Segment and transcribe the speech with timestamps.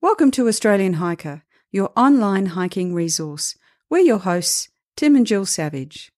[0.00, 1.42] Welcome to Australian Hiker,
[1.72, 3.56] your online hiking resource.
[3.90, 6.12] We're your hosts, Tim and Jill Savage.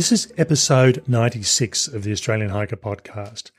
[0.00, 3.50] This is episode 96 of the Australian Hiker podcast.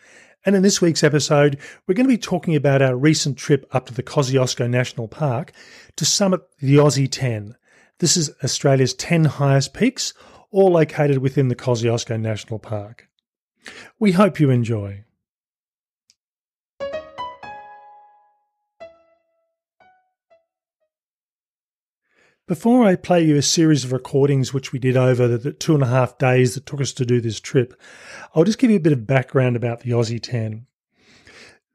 [0.43, 3.85] And in this week's episode, we're going to be talking about our recent trip up
[3.85, 5.51] to the Kosciuszko National Park
[5.97, 7.55] to summit the Aussie 10.
[7.99, 10.15] This is Australia's 10 highest peaks,
[10.49, 13.07] all located within the Kosciuszko National Park.
[13.99, 15.03] We hope you enjoy.
[22.47, 25.83] Before I play you a series of recordings which we did over the two and
[25.83, 27.79] a half days that took us to do this trip,
[28.33, 30.65] I'll just give you a bit of background about the Aussie 10.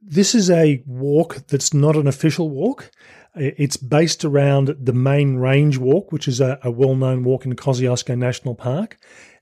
[0.02, 2.90] This is a walk that's not an official walk.
[3.36, 7.54] It's based around the main range walk, which is a, a well known walk in
[7.54, 8.98] Kosciuszko National Park,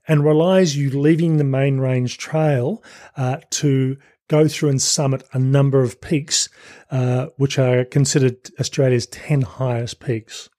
[0.07, 2.83] and relies you leaving the main range trail
[3.17, 3.97] uh, to
[4.27, 6.49] go through and summit a number of peaks,
[6.91, 10.49] uh, which are considered Australia's 10 highest peaks.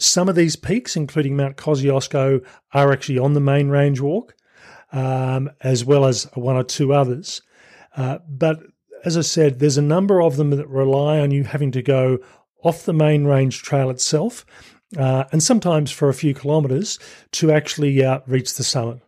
[0.00, 4.34] Some of these peaks, including Mount Kosciuszko, are actually on the main range walk,
[4.92, 7.42] um, as well as one or two others.
[7.96, 8.60] Uh, but
[9.04, 12.18] as I said, there's a number of them that rely on you having to go
[12.62, 14.44] off the main range trail itself,
[14.96, 16.98] uh, and sometimes for a few kilometres
[17.32, 19.00] to actually uh, reach the summit.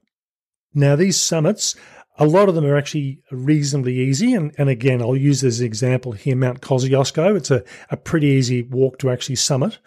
[0.74, 1.74] Now, these summits,
[2.18, 4.34] a lot of them are actually reasonably easy.
[4.34, 7.36] And, and again, I'll use as an example here Mount Kosciuszko.
[7.36, 9.78] It's a, a pretty easy walk to actually summit.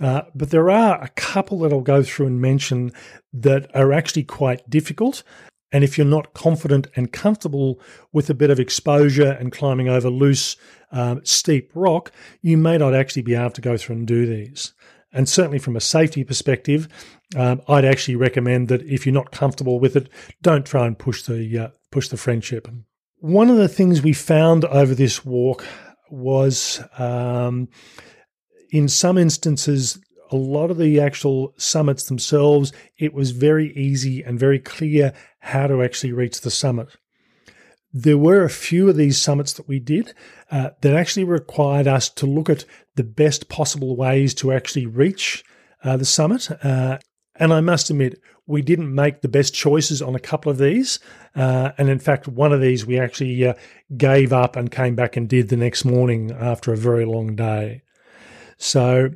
[0.00, 2.92] Uh, but there are a couple that I'll go through and mention
[3.32, 5.22] that are actually quite difficult.
[5.70, 7.80] And if you're not confident and comfortable
[8.12, 10.56] with a bit of exposure and climbing over loose,
[10.92, 14.74] um, steep rock, you may not actually be able to go through and do these.
[15.12, 16.88] And certainly from a safety perspective,
[17.36, 20.08] um, I'd actually recommend that if you're not comfortable with it,
[20.42, 22.68] don't try and push the uh, push the friendship.
[23.18, 25.64] One of the things we found over this walk
[26.10, 27.68] was um,
[28.72, 30.00] in some instances,
[30.32, 35.66] a lot of the actual summits themselves, it was very easy and very clear how
[35.66, 36.88] to actually reach the summit.
[37.92, 40.14] There were a few of these summits that we did
[40.50, 42.64] uh, that actually required us to look at
[42.96, 45.44] the best possible ways to actually reach
[45.84, 46.50] uh, the summit.
[46.64, 46.96] Uh,
[47.36, 50.98] and I must admit, we didn't make the best choices on a couple of these.
[51.36, 53.52] Uh, and in fact, one of these we actually uh,
[53.98, 57.82] gave up and came back and did the next morning after a very long day.
[58.62, 59.10] So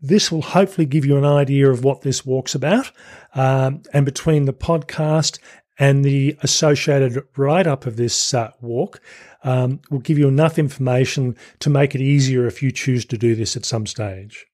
[0.00, 2.92] this will hopefully give you an idea of what this walk's about.
[3.34, 5.40] Um, and between the podcast
[5.80, 9.00] and the associated write up of this uh, walk,
[9.42, 13.34] um, will give you enough information to make it easier if you choose to do
[13.34, 14.46] this at some stage.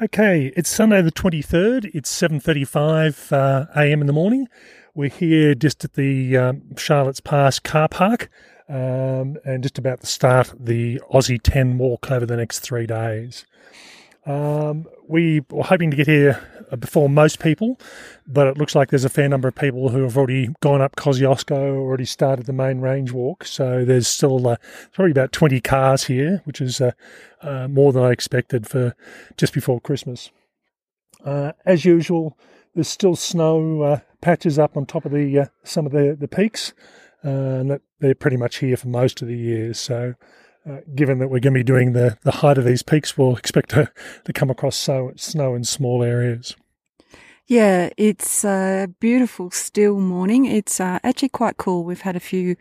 [0.00, 1.90] Okay, it's Sunday the 23rd.
[1.92, 4.00] It's 7:35 uh, a.m.
[4.00, 4.46] in the morning.
[4.96, 8.30] We're here just at the um, Charlotte's Pass car park
[8.68, 13.44] um, and just about to start the Aussie 10 walk over the next three days.
[14.24, 16.40] Um, we were hoping to get here
[16.78, 17.76] before most people,
[18.24, 20.94] but it looks like there's a fair number of people who have already gone up
[20.94, 23.44] Kosciuszko, already started the main range walk.
[23.44, 24.56] So there's still uh,
[24.92, 26.92] probably about 20 cars here, which is uh,
[27.42, 28.94] uh, more than I expected for
[29.36, 30.30] just before Christmas.
[31.24, 32.38] Uh, as usual,
[32.74, 36.28] there's still snow uh, patches up on top of the uh, some of the the
[36.28, 36.72] peaks,
[37.24, 39.74] uh, and they're pretty much here for most of the year.
[39.74, 40.14] So,
[40.68, 43.36] uh, given that we're going to be doing the the height of these peaks, we'll
[43.36, 43.90] expect to
[44.24, 46.56] to come across so, snow in small areas.
[47.46, 50.46] Yeah, it's a beautiful still morning.
[50.46, 51.84] It's uh, actually quite cool.
[51.84, 52.56] We've had a few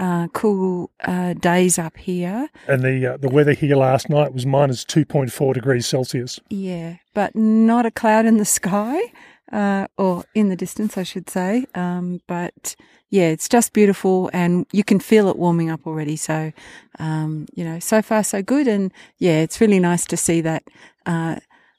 [0.00, 2.48] uh, cool uh, days up here.
[2.66, 6.40] And the uh, the weather here last night was minus two point four degrees Celsius.
[6.50, 9.12] Yeah, but not a cloud in the sky
[9.52, 11.66] uh, or in the distance, I should say.
[11.74, 12.76] Um, but
[13.10, 16.16] yeah, it's just beautiful and you can feel it warming up already.
[16.16, 16.52] So,
[16.98, 18.66] um, you know, so far so good.
[18.66, 20.64] And yeah, it's really nice to see that,
[21.06, 21.36] uh,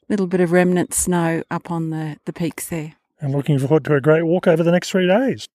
[0.08, 2.94] little bit of remnant snow up on the, the peaks there.
[3.20, 5.48] And looking forward to a great walk over the next three days.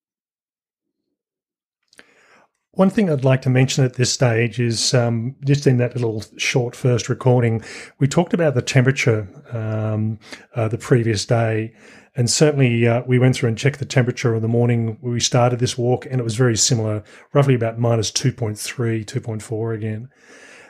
[2.72, 6.22] One thing I'd like to mention at this stage is um, just in that little
[6.36, 7.62] short first recording,
[7.98, 10.18] we talked about the temperature um,
[10.54, 11.74] uh, the previous day.
[12.16, 15.60] And certainly uh, we went through and checked the temperature in the morning we started
[15.60, 20.08] this walk, and it was very similar, roughly about minus 2.3, 2.4 again.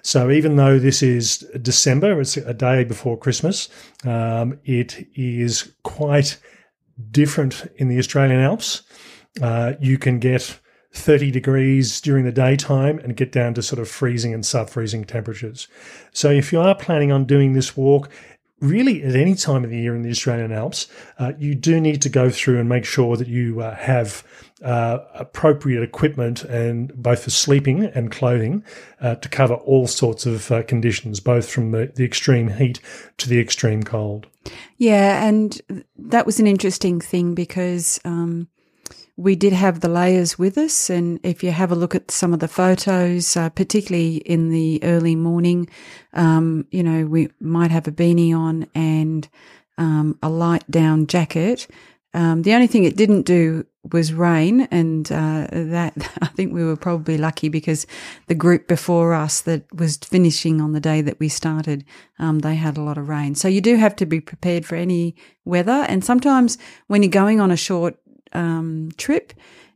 [0.02, 3.68] So even though this is December, it's a day before Christmas,
[4.04, 6.38] um, it is quite
[7.10, 8.82] different in the Australian Alps.
[9.40, 10.58] Uh, you can get
[10.92, 15.04] 30 degrees during the daytime and get down to sort of freezing and sub freezing
[15.04, 15.68] temperatures.
[16.12, 18.10] So if you are planning on doing this walk,
[18.60, 20.86] really at any time of the year in the Australian Alps,
[21.18, 24.24] uh, you do need to go through and make sure that you uh, have
[24.62, 28.62] uh, appropriate equipment and both for sleeping and clothing
[29.00, 32.80] uh, to cover all sorts of uh, conditions, both from the, the extreme heat
[33.16, 34.26] to the extreme cold.
[34.76, 35.60] Yeah, and
[35.96, 38.48] that was an interesting thing because um,
[39.20, 40.88] we did have the layers with us.
[40.88, 44.82] And if you have a look at some of the photos, uh, particularly in the
[44.82, 45.68] early morning,
[46.14, 49.28] um, you know, we might have a beanie on and
[49.76, 51.68] um, a light down jacket.
[52.14, 56.64] Um, the only thing it didn't do was rain, and uh, that I think we
[56.64, 57.86] were probably lucky because
[58.26, 61.84] the group before us that was finishing on the day that we started,
[62.18, 63.34] um, they had a lot of rain.
[63.34, 65.14] So you do have to be prepared for any
[65.44, 66.56] weather, and sometimes
[66.88, 67.96] when you're going on a short
[68.32, 69.32] um, trip,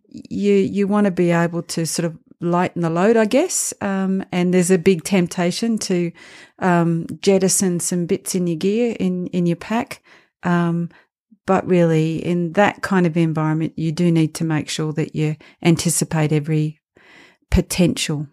[0.09, 3.73] you you want to be able to sort of lighten the load, I guess.
[3.81, 6.13] Um, and there's a big temptation to
[6.59, 10.03] um, jettison some bits in your gear in in your pack.
[10.43, 10.91] Um,
[11.47, 15.37] but really, in that kind of environment, you do need to make sure that you
[15.63, 16.81] anticipate every
[17.51, 18.29] potential.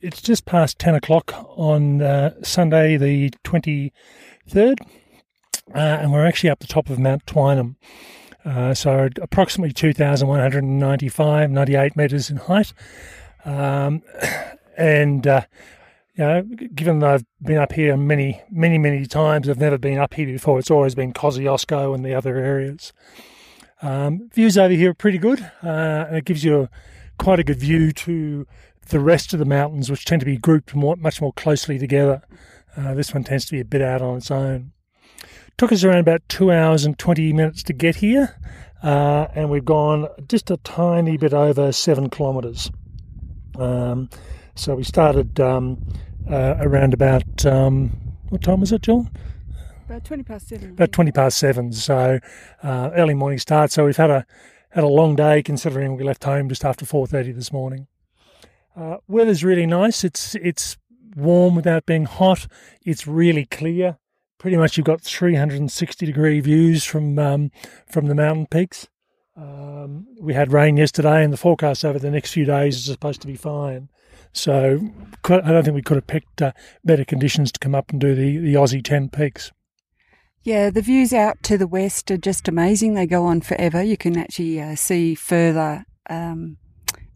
[0.00, 4.76] It's just past 10 o'clock on uh, Sunday, the 23rd,
[5.74, 7.76] uh, and we're actually up the top of Mount Twynham.
[8.44, 12.72] Uh, so approximately 2,195, 98 metres in height.
[13.44, 14.02] Um,
[14.76, 15.42] and, uh,
[16.14, 16.42] you know,
[16.74, 20.26] given that I've been up here many, many, many times, I've never been up here
[20.26, 20.58] before.
[20.58, 22.92] It's always been Kosciuszko and the other areas.
[23.82, 26.70] Um, views over here are pretty good, uh, and it gives you a,
[27.18, 28.46] quite a good view to
[28.88, 32.22] the rest of the mountains, which tend to be grouped more, much more closely together.
[32.76, 34.72] Uh, this one tends to be a bit out on its own.
[35.56, 38.36] Took us around about two hours and 20 minutes to get here,
[38.82, 42.72] uh, and we've gone just a tiny bit over seven kilometres.
[43.56, 44.10] Um,
[44.56, 45.78] so we started um,
[46.28, 47.90] uh, around about, um,
[48.30, 49.08] what time was it, John?
[49.86, 50.70] About 20 past seven.
[50.70, 52.18] About 20 past seven, so
[52.64, 53.70] uh, early morning start.
[53.70, 54.26] So we've had a
[54.70, 57.86] had a long day considering we left home just after 4.30 this morning.
[58.74, 60.02] Uh, weather's really nice.
[60.02, 60.76] It's it's
[61.14, 62.48] warm without being hot.
[62.82, 63.98] It's really clear
[64.44, 67.50] pretty much you've got 360 degree views from um,
[67.86, 68.86] from the mountain peaks.
[69.38, 73.22] Um, we had rain yesterday, and the forecast over the next few days is supposed
[73.22, 73.88] to be fine.
[74.34, 74.80] So
[75.24, 76.52] I don't think we could have picked uh,
[76.84, 79.50] better conditions to come up and do the, the Aussie 10 peaks.
[80.42, 82.92] Yeah, the views out to the west are just amazing.
[82.92, 83.82] They go on forever.
[83.82, 86.58] You can actually uh, see further um,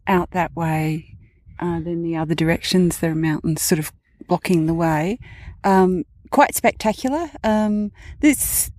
[0.07, 1.15] out that way
[1.59, 2.97] uh, than the other directions.
[2.97, 3.91] There are mountains sort of
[4.27, 5.19] blocking the way.
[5.63, 7.29] Um, quite spectacular.
[7.43, 8.71] Um, this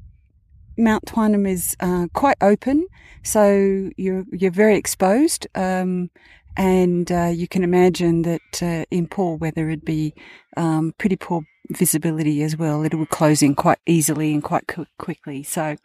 [0.76, 2.86] Mount Twynham is uh, quite open,
[3.22, 6.10] so you're you're very exposed, um,
[6.56, 10.14] and uh, you can imagine that uh, in poor weather it'd be
[10.56, 12.82] um, pretty poor visibility as well.
[12.82, 14.64] It would close in quite easily and quite
[14.98, 15.42] quickly.
[15.42, 15.76] So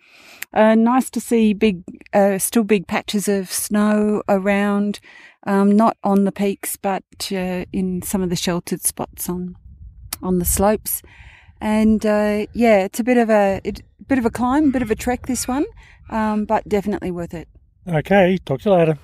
[0.53, 1.83] uh, nice to see big,
[2.13, 4.99] uh, still big patches of snow around,
[5.45, 9.55] um, not on the peaks, but uh, in some of the sheltered spots on
[10.21, 11.01] on the slopes.
[11.65, 14.91] And uh, yeah, it's a bit of a it, bit of a climb, bit of
[14.91, 15.65] a trek this one,
[16.11, 17.47] um, but definitely worth it.
[17.87, 18.99] Okay, talk to you later.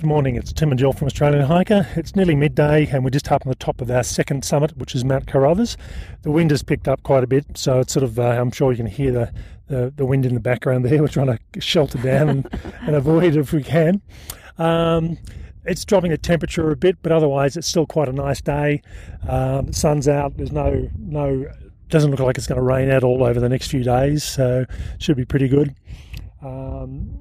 [0.00, 1.86] Good morning, it's Tim and Jill from Australian Hiker.
[1.94, 4.94] It's nearly midday and we're just up on the top of our second summit, which
[4.94, 5.76] is Mount Carruthers.
[6.22, 8.72] The wind has picked up quite a bit, so it's sort of, uh, I'm sure
[8.72, 9.32] you can hear the,
[9.66, 11.02] the, the, wind in the background there.
[11.02, 14.00] We're trying to shelter down and, and avoid it if we can.
[14.56, 15.18] Um,
[15.66, 18.82] it's dropping the temperature a bit, but otherwise it's still quite a nice day.
[19.28, 20.36] Um, the sun's out.
[20.36, 21.46] There's no no
[21.88, 24.64] doesn't look like it's going to rain at all over the next few days, so
[24.98, 25.74] should be pretty good.
[26.42, 27.16] Um,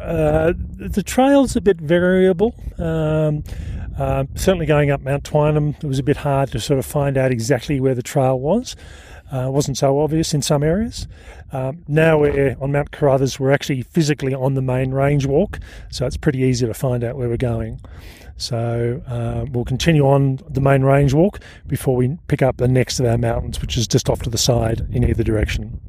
[0.00, 2.54] uh, the trail's a bit variable.
[2.78, 3.44] Um,
[3.98, 7.16] uh, certainly going up Mount Twynham, it was a bit hard to sort of find
[7.16, 8.74] out exactly where the trail was.
[9.32, 11.08] Uh, wasn't so obvious in some areas.
[11.52, 15.58] Um, now we're on Mount Carruthers, we're actually physically on the main range walk,
[15.90, 17.80] so it's pretty easy to find out where we're going.
[18.36, 23.00] So uh, we'll continue on the main range walk before we pick up the next
[23.00, 25.80] of our mountains, which is just off to the side in either direction.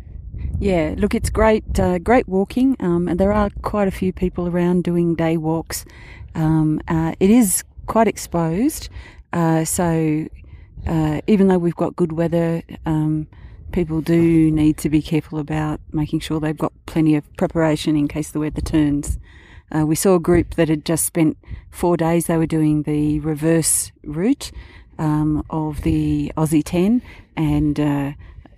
[0.59, 4.47] Yeah, look, it's great, uh, great walking, um, and there are quite a few people
[4.47, 5.85] around doing day walks.
[6.33, 8.89] Um, uh, it is quite exposed,
[9.33, 10.27] uh, so
[10.87, 13.27] uh, even though we've got good weather, um,
[13.71, 18.07] people do need to be careful about making sure they've got plenty of preparation in
[18.07, 19.17] case the weather turns.
[19.75, 21.37] Uh, we saw a group that had just spent
[21.71, 22.27] four days.
[22.27, 24.51] They were doing the reverse route
[24.99, 27.01] um, of the Aussie 10,
[27.35, 28.11] and uh,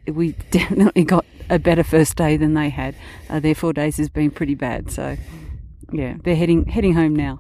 [0.08, 2.96] we definitely got a better first day than they had.
[3.30, 5.18] Uh, their four days has been pretty bad, so
[5.92, 7.40] yeah, they're heading heading home now.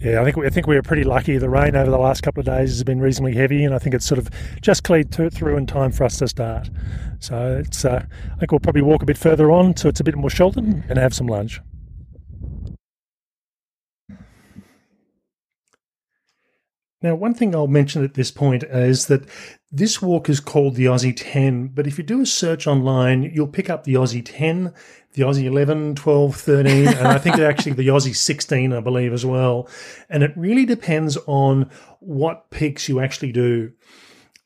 [0.00, 1.38] Yeah, I think we, I think we were pretty lucky.
[1.38, 3.96] The rain over the last couple of days has been reasonably heavy, and I think
[3.96, 6.70] it's sort of just cleared through in time for us to start.
[7.18, 10.04] So it's uh, I think we'll probably walk a bit further on, so it's a
[10.04, 11.60] bit more sheltered, and have some lunch.
[17.02, 19.28] Now, one thing I'll mention at this point is that
[19.70, 23.46] this walk is called the Aussie 10, but if you do a search online, you'll
[23.46, 24.72] pick up the Aussie 10,
[25.12, 29.26] the Aussie 11, 12, 13, and I think actually the Aussie 16, I believe, as
[29.26, 29.68] well.
[30.08, 31.70] And it really depends on
[32.00, 33.72] what peaks you actually do.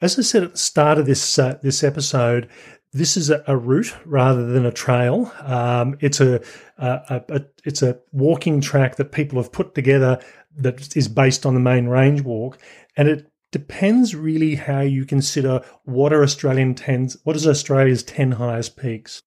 [0.01, 2.49] As I said at the start of this uh, this episode,
[2.93, 5.33] this is a, a, route rather than a trail.
[5.43, 6.43] Um, it's a,
[6.77, 10.21] a, a, it's a walking track that people have put together
[10.57, 12.59] that is based on the main range walk,
[12.97, 18.33] and it depends really how you consider what are Australian tens, what is Australia's ten
[18.33, 19.23] highest peaks.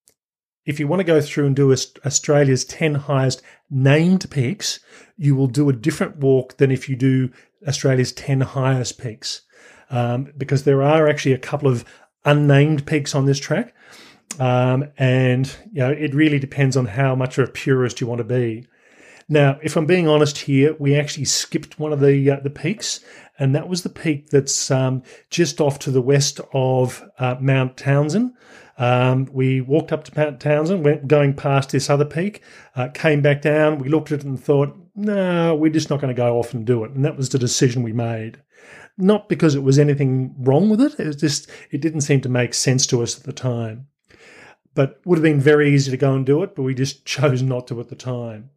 [0.65, 4.79] If you want to go through and do Australia's 10 highest named peaks,
[5.15, 7.31] you will do a different walk than if you do
[7.67, 9.41] Australia's 10 highest peaks.
[9.91, 11.85] Um, because there are actually a couple of
[12.25, 13.75] unnamed peaks on this track.
[14.39, 18.19] Um, and you know, it really depends on how much of a purist you want
[18.19, 18.65] to be.
[19.27, 22.99] Now, if I'm being honest here, we actually skipped one of the uh, the peaks,
[23.39, 25.01] and that was the peak that's um,
[25.31, 28.33] just off to the west of uh, Mount Townsend.
[28.77, 32.43] Um, we walked up to Mount Townsend, went going past this other peak,
[32.75, 33.79] uh, came back down.
[33.79, 36.65] We looked at it and thought, no, we're just not going to go off and
[36.65, 36.91] do it.
[36.91, 38.41] And that was the decision we made.
[38.97, 40.99] Not because it was anything wrong with it.
[40.99, 43.87] It was just it didn't seem to make sense to us at the time.
[44.73, 47.41] But would have been very easy to go and do it, but we just chose
[47.41, 48.51] not to at the time.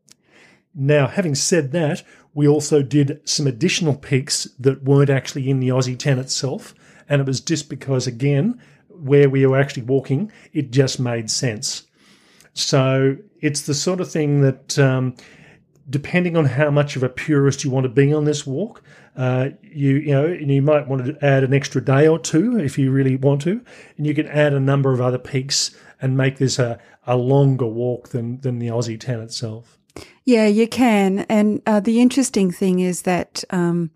[0.80, 2.04] Now, having said that,
[2.34, 6.72] we also did some additional peaks that weren't actually in the Aussie 10 itself.
[7.08, 11.82] And it was just because, again, where we were actually walking, it just made sense.
[12.54, 15.16] So it's the sort of thing that, um,
[15.90, 18.80] depending on how much of a purist you want to be on this walk,
[19.16, 22.78] uh, you you know you might want to add an extra day or two if
[22.78, 23.60] you really want to,
[23.96, 27.66] and you can add a number of other peaks and make this a, a longer
[27.66, 29.77] walk than than the Aussie 10 itself.
[30.28, 31.20] Yeah, you can.
[31.30, 33.90] And uh, the interesting thing is that um,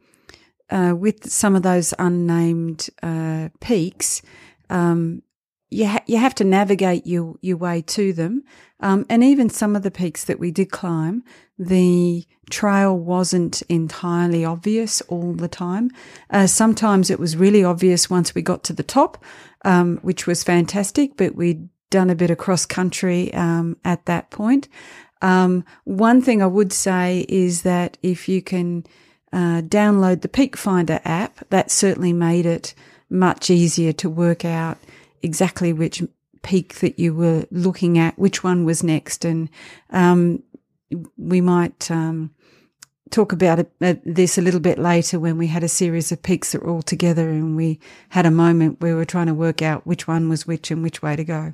[0.70, 4.22] uh, with some of those unnamed uh, peaks,
[4.70, 5.22] um,
[5.68, 8.44] you ha- you have to navigate your your way to them.
[8.80, 11.22] Um, and even some of the peaks that we did climb,
[11.58, 15.90] the trail wasn't entirely obvious all the time.
[16.30, 19.22] Uh, sometimes it was really obvious once we got to the top,
[19.66, 21.18] um, which was fantastic.
[21.18, 24.66] But we'd done a bit of cross country um, at that point.
[25.23, 28.85] Um, one thing I would say is that if you can
[29.33, 32.75] uh, download the Peak Finder app, that certainly made it
[33.09, 34.79] much easier to work out
[35.23, 36.02] exactly which
[36.43, 39.49] peak that you were looking at, which one was next, and
[39.91, 40.43] um,
[41.17, 42.35] we might um,
[43.11, 46.23] talk about it, uh, this a little bit later when we had a series of
[46.23, 49.35] peaks that were all together and we had a moment where we were trying to
[49.35, 51.52] work out which one was which and which way to go.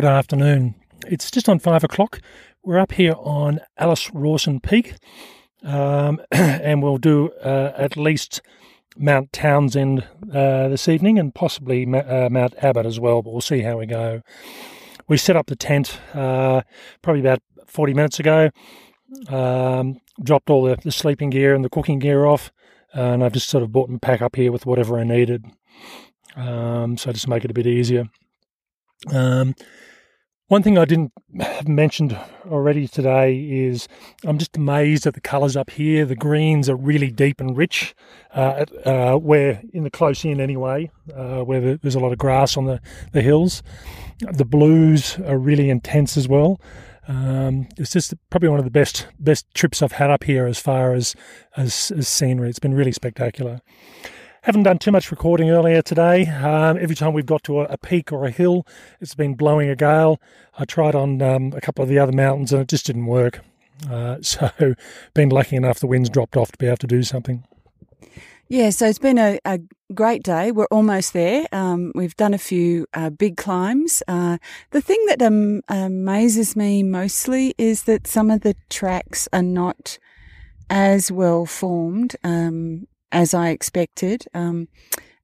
[0.00, 0.76] Good afternoon.
[1.08, 2.22] It's just on five o'clock.
[2.64, 4.94] We're up here on Alice Rawson Peak,
[5.62, 8.40] um, and we'll do uh, at least
[8.96, 13.60] Mount Townsend uh, this evening and possibly uh, Mount Abbott as well, but we'll see
[13.60, 14.22] how we go.
[15.06, 16.62] We set up the tent uh,
[17.02, 18.48] probably about 40 minutes ago,
[19.28, 22.50] um, dropped all the, the, sleeping gear and the cooking gear off,
[22.94, 25.44] and I've just sort of bought and pack up here with whatever I needed.
[26.36, 28.06] Um, so just make it a bit easier.
[29.12, 29.54] Um,
[30.50, 32.18] one thing I didn't have mentioned
[32.50, 33.86] already today is
[34.24, 36.04] I'm just amazed at the colours up here.
[36.04, 37.94] The greens are really deep and rich,
[38.34, 42.56] uh, uh, where in the close in anyway, uh, where there's a lot of grass
[42.56, 42.80] on the,
[43.12, 43.62] the hills.
[44.18, 46.60] The blues are really intense as well.
[47.06, 50.58] Um, it's just probably one of the best best trips I've had up here as
[50.58, 51.14] far as,
[51.56, 52.48] as, as scenery.
[52.48, 53.60] It's been really spectacular.
[54.50, 56.26] Haven't done too much recording earlier today.
[56.26, 58.66] Um, every time we've got to a, a, peak or a hill,
[59.00, 60.20] it's been blowing a gale.
[60.58, 63.42] I tried on um, a couple of the other mountains and it just didn't work.
[63.88, 64.50] Uh, so,
[65.14, 67.44] been lucky enough the wind's dropped off to be able to do something.
[68.48, 69.60] Yeah, so it's been a, a
[69.94, 70.50] great day.
[70.50, 71.46] We're almost there.
[71.52, 74.02] Um, we've done a few uh, big climbs.
[74.08, 74.38] Uh,
[74.72, 80.00] the thing that um, amazes me mostly is that some of the tracks are not
[80.68, 84.26] as well formed um, as I expected.
[84.34, 84.68] Um,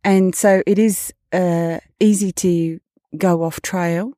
[0.05, 2.81] and so it is uh, easy to
[3.17, 4.13] go off trail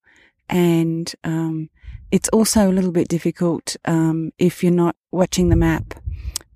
[0.48, 1.70] and um,
[2.10, 5.94] it's also a little bit difficult um, if you're not watching the map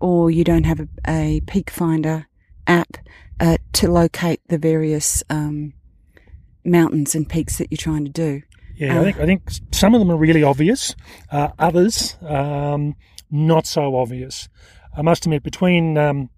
[0.01, 2.27] or you don't have a, a peak finder
[2.67, 2.97] app
[3.41, 5.73] uh, to locate the various um,
[6.65, 8.43] mountains and peaks that you're trying to do.
[8.77, 9.43] Yeah, uh, I think I think
[9.73, 10.95] some of them are really obvious.
[11.31, 12.95] Uh, others, um,
[13.31, 14.49] not so obvious.
[14.97, 16.31] I must admit, between um,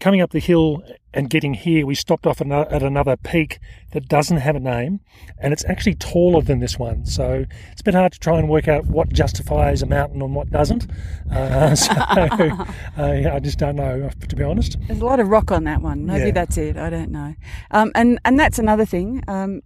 [0.00, 0.82] coming up the hill
[1.14, 3.58] and getting here, we stopped off at another peak
[3.92, 5.00] that doesn't have a name,
[5.38, 7.06] and it's actually taller than this one.
[7.06, 10.34] So it's a bit hard to try and work out what justifies a mountain and
[10.34, 10.86] what doesn't.
[11.32, 11.92] Uh, so
[12.98, 14.76] uh, I just don't know, to be honest.
[14.86, 16.06] There's a lot of rock on that one.
[16.06, 16.30] Maybe yeah.
[16.32, 16.76] that's it.
[16.76, 17.34] I don't know.
[17.70, 19.24] Um, and and that's another thing.
[19.26, 19.62] Um,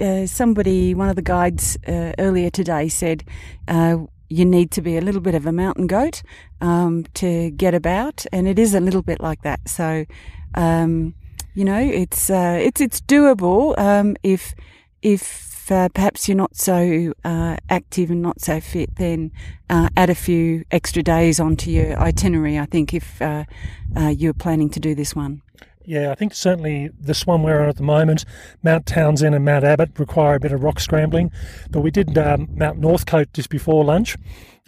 [0.00, 3.24] uh, somebody, one of the guides uh, earlier today said
[3.68, 3.98] uh,
[4.30, 6.22] you need to be a little bit of a mountain goat
[6.60, 9.68] um, to get about, and it is a little bit like that.
[9.68, 10.06] So,
[10.54, 11.14] um,
[11.54, 14.54] you know, it's uh, it's it's doable um, if
[15.02, 19.32] if uh, perhaps you're not so uh, active and not so fit, then
[19.68, 22.58] uh, add a few extra days onto your itinerary.
[22.58, 23.44] I think if uh,
[23.96, 25.42] uh, you're planning to do this one.
[25.90, 28.24] Yeah, I think certainly this one we're on at the moment,
[28.62, 31.32] Mount Townsend and Mount Abbott, require a bit of rock scrambling.
[31.68, 34.16] But we did um, Mount Northcote just before lunch,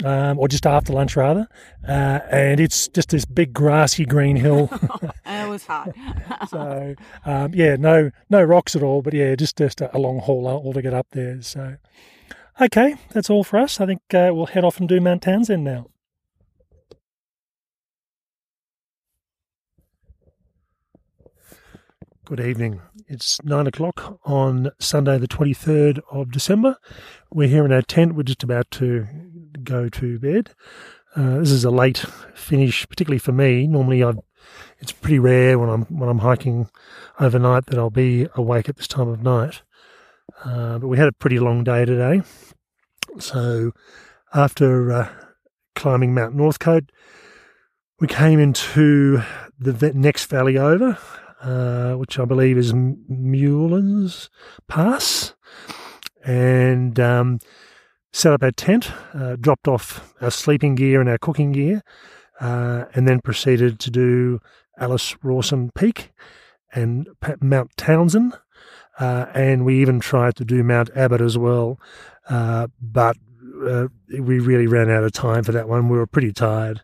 [0.05, 1.47] um, or just after lunch rather,
[1.87, 4.69] uh, and it's just this big grassy green hill.
[5.25, 5.91] it was hot.
[6.51, 10.49] so um, yeah, no no rocks at all, but yeah, just just a long haul
[10.49, 11.41] all to get up there.
[11.41, 11.77] So
[12.61, 13.81] okay, that's all for us.
[13.81, 15.87] I think uh, we'll head off and do Mount Townsend now.
[22.25, 22.81] Good evening.
[23.09, 26.77] It's nine o'clock on Sunday, the 23rd of December.
[27.33, 28.15] We're here in our tent.
[28.15, 29.09] We're just about to
[29.65, 30.55] go to bed.
[31.17, 31.99] Uh, this is a late
[32.33, 33.67] finish, particularly for me.
[33.67, 34.21] Normally, I've,
[34.79, 36.71] it's pretty rare when I'm when I'm hiking
[37.19, 39.63] overnight that I'll be awake at this time of night.
[40.45, 42.23] Uh, but we had a pretty long day today.
[43.19, 43.73] So,
[44.33, 45.09] after uh,
[45.75, 46.93] climbing Mount Northcote,
[47.99, 49.23] we came into
[49.59, 50.99] the next valley over,
[51.43, 54.31] uh, which I believe is Mueller's
[54.69, 55.35] Pass,
[56.25, 57.41] and um,
[58.13, 61.83] set up our tent, uh, dropped off our sleeping gear and our cooking gear,
[62.41, 64.41] uh, and then proceeded to do
[64.79, 66.13] Alice Rawson Peak
[66.73, 67.09] and
[67.41, 68.39] Mount Townsend.
[68.99, 71.81] Uh, and we even tried to do Mount Abbott as well,
[72.29, 73.17] uh, but
[74.11, 75.89] we really ran out of time for that one.
[75.89, 76.83] We were pretty tired.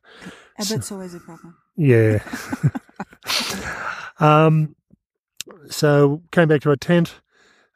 [0.59, 1.57] Abbott's so, always a problem.
[1.77, 2.23] Yeah.
[4.21, 4.75] Um,
[5.69, 7.21] so came back to our tent,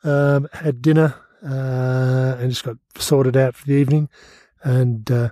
[0.04, 4.08] um, had dinner, uh, and just got sorted out for the evening.
[4.62, 5.30] And uh,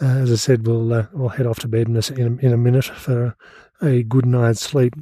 [0.00, 2.46] uh, as I said, we'll uh, we'll head off to bed in a, in a,
[2.46, 3.36] in a minute for
[3.82, 4.94] a good night's sleep.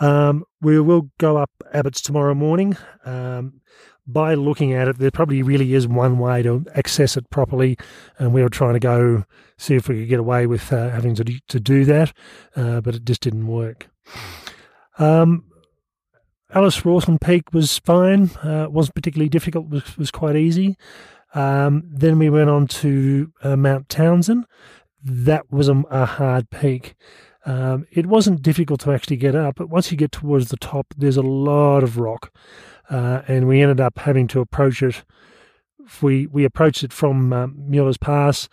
[0.00, 2.76] Um, we will go up Abbott's tomorrow morning.
[3.04, 3.60] Um,
[4.06, 7.76] by looking at it, there probably really is one way to access it properly,
[8.18, 9.24] and we were trying to go
[9.56, 12.12] see if we could get away with uh, having to to do that,
[12.56, 13.88] uh, but it just didn't work.
[14.98, 15.44] Um,
[16.52, 20.76] Alice Rawson Peak was fine; uh, wasn't particularly difficult; was was quite easy.
[21.34, 24.46] Um, then we went on to uh, Mount Townsend.
[25.02, 26.94] That was a, a hard peak.
[27.46, 30.86] Um, it wasn't difficult to actually get up, but once you get towards the top,
[30.96, 32.32] there's a lot of rock
[32.90, 35.04] uh, and we ended up having to approach it.
[36.00, 38.48] We we approached it from um, Mueller's Pass,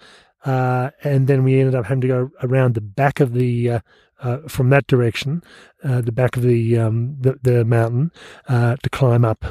[0.46, 3.80] uh, and then we ended up having to go around the back of the uh,
[4.20, 5.42] uh from that direction,
[5.84, 8.12] uh, the back of the um, the, the, mountain
[8.48, 9.46] uh, to climb up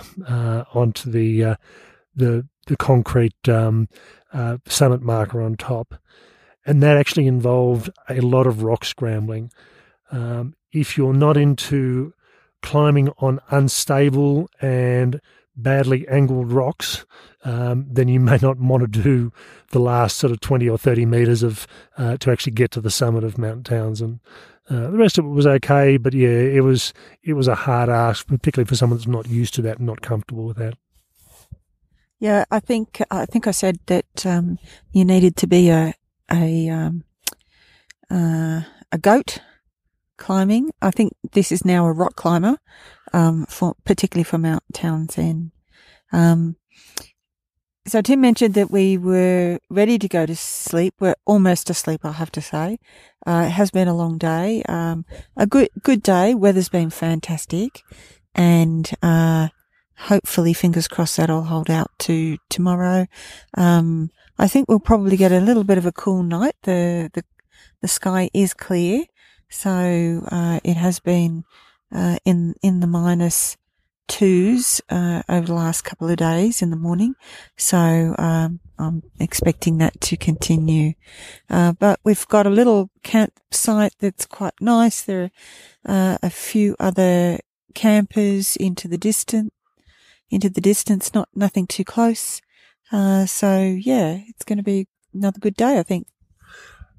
[0.75, 1.57] onto the
[2.15, 3.89] the the concrete um,
[4.67, 5.95] summit marker on top,
[6.67, 9.51] and that actually involved a lot of rock scrambling.
[10.13, 12.13] Um, if you're not into
[12.63, 15.21] climbing on unstable and
[15.57, 17.05] badly angled rocks,
[17.45, 19.33] um, then you may not want to do
[19.71, 22.91] the last sort of 20 or 30 meters of uh, to actually get to the
[22.91, 24.21] summit of Mount Townsend.
[24.69, 26.93] Uh, the rest of it was okay, but yeah, it was
[27.25, 30.01] it was a hard ask, particularly for someone that's not used to that and not
[30.01, 30.75] comfortable with that.
[32.21, 34.59] Yeah, I think I think I said that um,
[34.93, 35.95] you needed to be a
[36.31, 37.03] a um,
[38.09, 39.41] uh, a goat
[40.21, 40.71] climbing.
[40.81, 42.59] I think this is now a rock climber,
[43.13, 45.51] um, for, particularly for Mount Townsend.
[46.13, 46.57] Um,
[47.87, 50.95] so Tim mentioned that we were ready to go to sleep.
[51.01, 52.79] We're almost asleep, I have to say.
[53.27, 54.63] Uh, it has been a long day.
[54.69, 55.05] Um,
[55.37, 56.35] a good, good day.
[56.35, 57.83] Weather's been fantastic
[58.35, 59.49] and, uh,
[59.97, 63.07] hopefully fingers crossed that'll hold out to tomorrow.
[63.57, 66.55] Um, I think we'll probably get a little bit of a cool night.
[66.63, 67.25] The, the,
[67.83, 69.05] the sky is clear.
[69.51, 71.45] So uh, it has been
[71.95, 73.57] uh, in in the minus
[74.11, 77.15] twos uh, over the last couple of days in the morning.
[77.57, 80.95] So um, I'm expecting that to continue.
[81.49, 85.03] Uh, but we've got a little campsite that's quite nice.
[85.03, 85.31] There
[85.87, 87.39] are uh, a few other
[87.75, 89.53] campers into the distance,
[90.29, 92.41] into the distance, not nothing too close.
[92.91, 96.09] Uh, so yeah, it's going to be another good day, I think.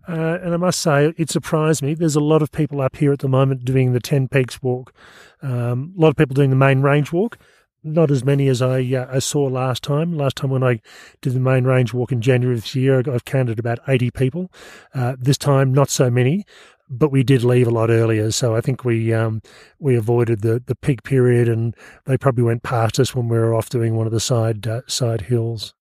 [0.08, 1.94] Uh, and I must say, it surprised me.
[1.94, 4.94] There's a lot of people up here at the moment doing the 10 Peaks walk.
[5.42, 7.38] Um, a lot of people doing the main range walk.
[7.84, 10.16] Not as many as I, uh, I saw last time.
[10.16, 10.82] Last time when I
[11.22, 14.52] did the main range walk in January this year, I've counted about 80 people.
[14.94, 16.46] Uh, this time, not so many,
[16.92, 18.30] but we did leave a lot earlier.
[18.32, 19.42] So I think we um,
[19.80, 23.56] we avoided the, the peak period, and they probably went past us when we were
[23.56, 25.74] off doing one of the side uh, side hills.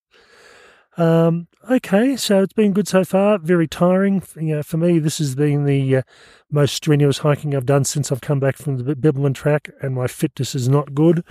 [1.01, 3.39] Um, okay, so it's been good so far.
[3.39, 4.23] Very tiring.
[4.37, 6.03] You know, for me, this has been the uh,
[6.51, 10.07] most strenuous hiking I've done since I've come back from the Bibbulmun track, and my
[10.07, 11.25] fitness is not good.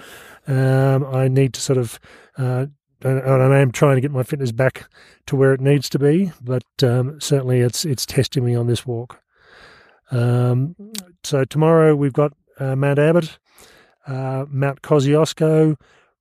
[0.47, 1.99] Um, I need to sort of,
[2.35, 2.65] uh,
[3.03, 4.89] and I am trying to get my fitness back
[5.27, 8.87] to where it needs to be, but um, certainly it's it's testing me on this
[8.87, 9.21] walk.
[10.09, 10.75] Um,
[11.23, 13.37] so tomorrow we've got uh, Mount Abbott,
[14.07, 15.75] uh, Mount Kosciuszko,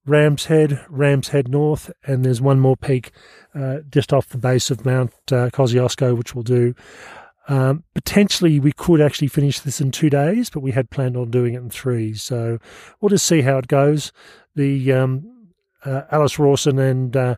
[0.06, 3.12] Ram's Head, Ram's Head North, and there's one more peak
[3.54, 6.74] uh, just off the base of Mount uh, Kosciuszko, which we'll do.
[7.48, 11.30] Um, potentially, we could actually finish this in two days, but we had planned on
[11.30, 12.14] doing it in three.
[12.14, 12.58] So
[13.00, 14.12] we'll just see how it goes.
[14.54, 15.52] The um,
[15.84, 17.36] uh, Alice Rawson and uh,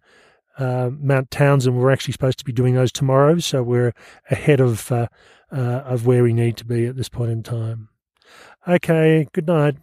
[0.59, 3.95] uh, Mount Townsend were actually supposed to be doing those tomorrow, so we're
[4.31, 5.07] ahead of uh,
[5.53, 7.89] uh, of where we need to be at this point in time.
[8.69, 9.77] Okay, good night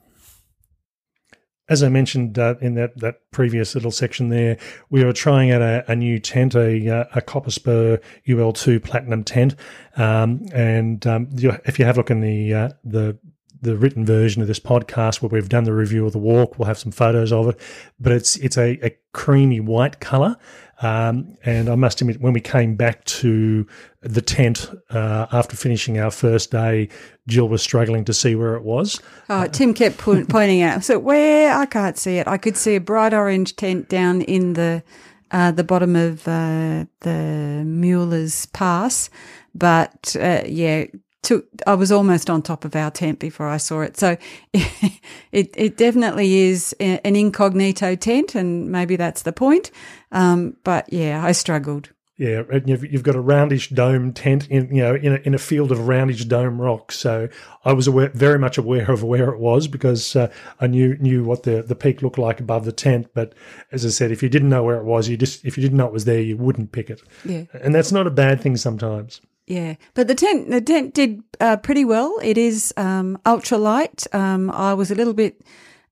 [1.69, 4.57] as I mentioned uh, in that, that previous little section there,
[4.89, 9.23] we were trying out a, a new tent, a, uh, a Copper Spur UL2 Platinum
[9.23, 9.55] tent.
[9.97, 13.17] Um, and um, if you have a look in the uh, the
[13.61, 16.57] the written version of this podcast where we've done the review of the walk.
[16.57, 17.59] We'll have some photos of it,
[17.99, 20.37] but it's it's a, a creamy white color.
[20.81, 23.65] Um, and I must admit, when we came back to
[24.01, 26.89] the tent uh, after finishing our first day,
[27.27, 29.01] Jill was struggling to see where it was.
[29.29, 30.83] Oh, Tim kept po- pointing out.
[30.83, 34.53] So where I can't see it, I could see a bright orange tent down in
[34.53, 34.83] the
[35.29, 39.09] uh, the bottom of uh, the Mueller's Pass,
[39.53, 40.85] but uh, yeah,
[41.27, 43.97] took I was almost on top of our tent before I saw it.
[43.97, 44.15] So
[44.53, 49.69] it it definitely is an incognito tent, and maybe that's the point.
[50.13, 51.89] Um, but yeah, I struggled.
[52.15, 55.37] Yeah, you've, you've got a roundish dome tent in you know in a, in a
[55.37, 56.97] field of roundish dome rocks.
[56.97, 57.27] So
[57.65, 61.25] I was aware, very much aware of where it was because uh, I knew knew
[61.25, 63.09] what the, the peak looked like above the tent.
[63.13, 63.33] But
[63.73, 65.77] as I said, if you didn't know where it was, you just if you didn't
[65.77, 67.01] know it was there, you wouldn't pick it.
[67.25, 69.19] Yeah, and that's not a bad thing sometimes.
[69.47, 72.19] Yeah, but the tent the tent did uh, pretty well.
[72.21, 74.05] It is um, ultra light.
[74.13, 75.41] Um, I was a little bit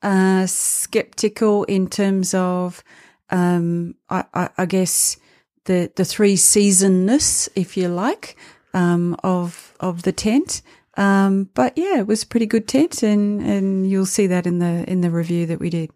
[0.03, 2.83] uh, skeptical in terms of,
[3.29, 5.15] um, I, I, I, guess
[5.63, 8.35] the the three seasonness, if you like,
[8.73, 10.61] um, of of the tent.
[10.97, 14.59] Um, but yeah, it was a pretty good tent, and and you'll see that in
[14.59, 15.91] the in the review that we did.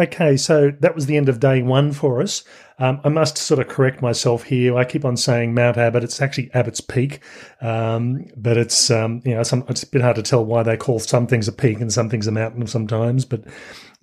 [0.00, 2.44] Okay, so that was the end of day one for us.
[2.78, 4.76] Um, I must sort of correct myself here.
[4.76, 6.04] I keep on saying Mount Abbott.
[6.04, 7.20] It's actually Abbott's Peak,
[7.60, 10.76] um, but it's um, you know some, it's a bit hard to tell why they
[10.76, 13.24] call some things a peak and some things a mountain sometimes.
[13.24, 13.44] But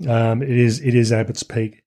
[0.10, 1.82] um, it is it is Abbott's Peak.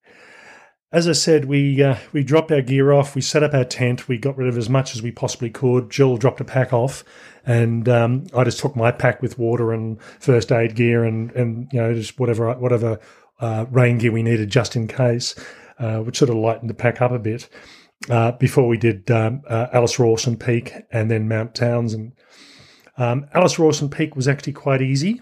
[0.90, 3.14] As I said, we uh, we dropped our gear off.
[3.14, 4.08] We set up our tent.
[4.08, 5.90] We got rid of as much as we possibly could.
[5.90, 7.04] Jill dropped a pack off,
[7.44, 11.68] and um, I just took my pack with water and first aid gear and and
[11.74, 12.98] you know just whatever whatever
[13.40, 15.34] uh, rain gear we needed just in case,
[15.78, 17.48] uh, which sort of lightened the pack up a bit.
[18.08, 22.12] Uh, before we did um, uh, Alice Rawson Peak and then Mount Townsend.
[22.96, 25.20] Um, Alice Rawson Peak was actually quite easy.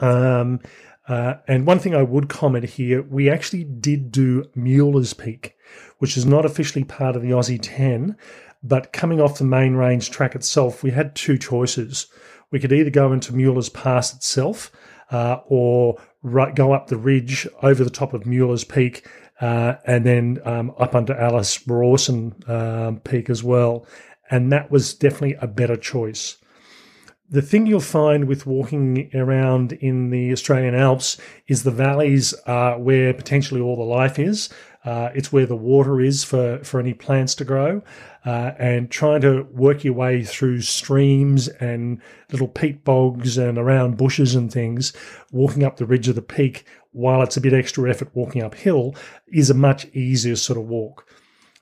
[0.00, 0.60] Um,
[1.08, 5.56] uh, and one thing I would comment here, we actually did do Mueller's Peak,
[5.98, 8.16] which is not officially part of the Aussie 10,
[8.62, 12.06] but coming off the main range track itself, we had two choices.
[12.52, 14.70] We could either go into Mueller's Pass itself,
[15.10, 19.06] uh, or right, go up the ridge over the top of Mueller's Peak
[19.40, 23.86] uh, and then um, up under Alice Rawson um, Peak as well.
[24.30, 26.36] And that was definitely a better choice.
[27.32, 32.78] The thing you'll find with walking around in the Australian Alps is the valleys are
[32.78, 34.48] where potentially all the life is.
[34.84, 37.82] Uh, it's where the water is for, for any plants to grow.
[38.24, 42.00] Uh, and trying to work your way through streams and
[42.32, 44.92] little peat bogs and around bushes and things,
[45.32, 48.94] walking up the ridge of the peak while it's a bit extra effort walking uphill
[49.28, 51.06] is a much easier sort of walk.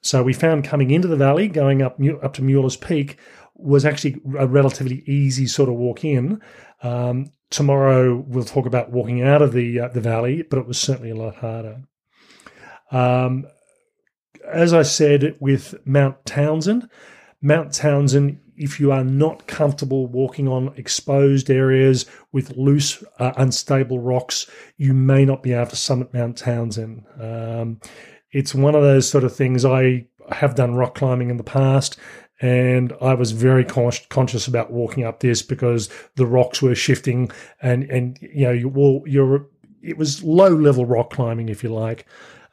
[0.00, 3.18] So we found coming into the valley, going up up to Mueller's Peak,
[3.54, 6.40] was actually a relatively easy sort of walk in.
[6.82, 10.78] Um, tomorrow we'll talk about walking out of the uh, the valley, but it was
[10.78, 11.82] certainly a lot harder.
[12.90, 13.46] Um,
[14.50, 16.88] as I said with Mount Townsend,
[17.40, 24.00] Mount Townsend, if you are not comfortable walking on exposed areas with loose, uh, unstable
[24.00, 27.04] rocks, you may not be able to summit Mount Townsend.
[27.20, 27.80] Um,
[28.32, 31.98] it's one of those sort of things I have done rock climbing in the past,
[32.40, 37.30] and I was very con- conscious about walking up this because the rocks were shifting,
[37.62, 39.46] and and you know you, you're
[39.82, 42.06] it was low level rock climbing if you like.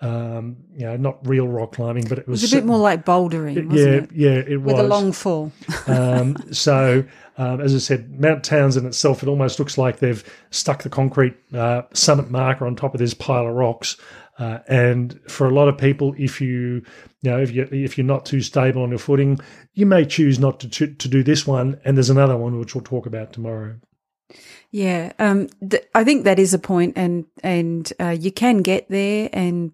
[0.05, 2.77] Um, you know, not real rock climbing, but it was, it was a bit more
[2.77, 4.11] like bouldering, yeah, it?
[4.13, 5.51] yeah, it was with a long fall.
[5.87, 7.03] um, so,
[7.37, 11.35] um, as I said, Mount Townsend itself, it almost looks like they've stuck the concrete
[11.55, 13.97] uh, summit marker on top of this pile of rocks.
[14.37, 16.83] Uh, and for a lot of people, if you,
[17.21, 19.39] you know, if you if you're not too stable on your footing,
[19.73, 21.79] you may choose not to to, to do this one.
[21.83, 23.77] And there's another one which we'll talk about tomorrow.
[24.71, 28.89] Yeah, um, th- I think that is a point, and and uh, you can get
[28.89, 29.71] there, and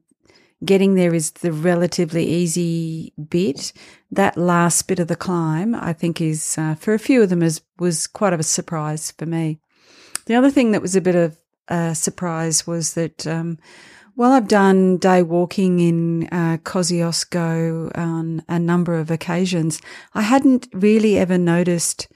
[0.63, 3.73] getting there is the relatively easy bit.
[4.11, 7.41] That last bit of the climb, I think, is uh, for a few of them
[7.43, 9.59] is was quite of a surprise for me.
[10.25, 13.25] The other thing that was a bit of a surprise was that.
[13.27, 13.57] Um,
[14.17, 19.81] well, I've done day walking in uh, Kosciuszko on a number of occasions.
[20.13, 22.09] I hadn't really ever noticed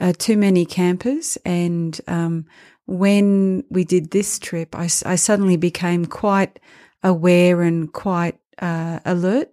[0.00, 2.46] uh, too many campers, and um,
[2.86, 6.58] when we did this trip, I, I, suddenly became quite
[7.04, 9.50] aware and quite uh, alert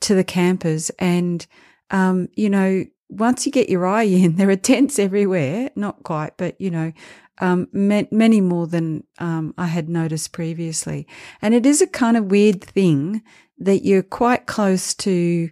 [0.00, 0.90] to the campers.
[0.98, 1.46] And
[1.90, 5.70] um, you know, once you get your eye in, there are tents everywhere.
[5.74, 6.92] Not quite, but you know,
[7.40, 11.06] um, many more than um, I had noticed previously.
[11.40, 13.22] And it is a kind of weird thing
[13.58, 15.50] that you're quite close to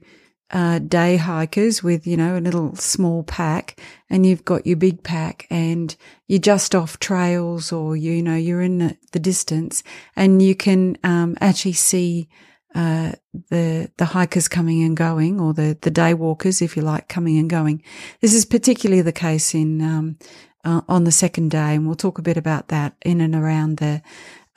[0.50, 5.02] uh, day hikers with, you know, a little small pack and you've got your big
[5.02, 5.96] pack and
[6.28, 9.82] you're just off trails or, you know, you're in the, the distance
[10.14, 12.28] and you can um, actually see
[12.76, 13.12] uh,
[13.48, 17.38] the the hikers coming and going, or the the day walkers, if you like, coming
[17.38, 17.82] and going.
[18.20, 20.18] This is particularly the case in um,
[20.62, 23.78] uh, on the second day, and we'll talk a bit about that in and around
[23.78, 24.02] the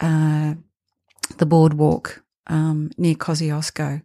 [0.02, 0.56] uh,
[1.38, 4.02] the boardwalk um, near Kosciuszko.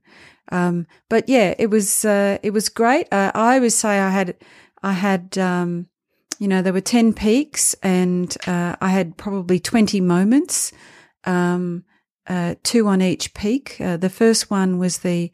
[0.52, 3.08] Um, but yeah, it was uh, it was great.
[3.12, 4.36] Uh, I always say I had
[4.82, 5.86] I had um,
[6.38, 10.72] you know there were ten peaks, and uh, I had probably twenty moments,
[11.24, 11.84] um,
[12.26, 13.76] uh, two on each peak.
[13.78, 15.32] the first one was the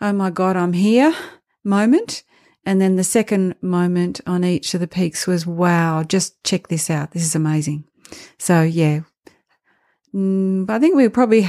[0.00, 1.14] oh my god, I'm here
[1.64, 2.22] moment.
[2.64, 6.90] And then the second moment on each of the peaks was, wow, just check this
[6.90, 7.12] out.
[7.12, 7.84] This is amazing.
[8.38, 9.00] So yeah,
[10.14, 11.48] mm, I think we probably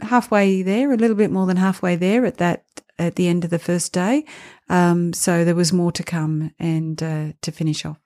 [0.00, 2.64] halfway there, a little bit more than halfway there at that,
[2.98, 4.24] at the end of the first day.
[4.68, 7.98] Um, so there was more to come and uh, to finish off.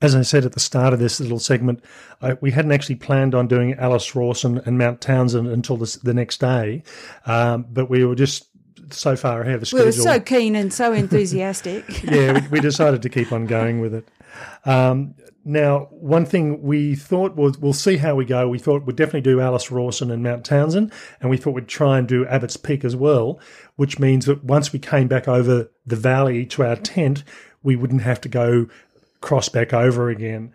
[0.00, 1.82] As I said at the start of this little segment,
[2.22, 6.38] I, we hadn't actually planned on doing Alice Rawson and Mount Townsend until the next
[6.38, 6.84] day,
[7.26, 8.48] um, but we were just
[8.90, 9.84] so far ahead of schedule.
[9.84, 12.04] We were so keen and so enthusiastic.
[12.04, 14.08] yeah, we, we, decided to keep on going with it.
[14.64, 18.48] Um, now, one thing we thought was we'll see how we go.
[18.48, 21.98] We thought we'd definitely do Alice Rawson and Mount Townsend, and we thought we'd try
[21.98, 23.40] and do Abbott's Peak as well,
[23.76, 27.24] which means that once we came back over the valley to our tent,
[27.62, 28.68] we wouldn't have to go
[29.20, 30.52] cross back over again.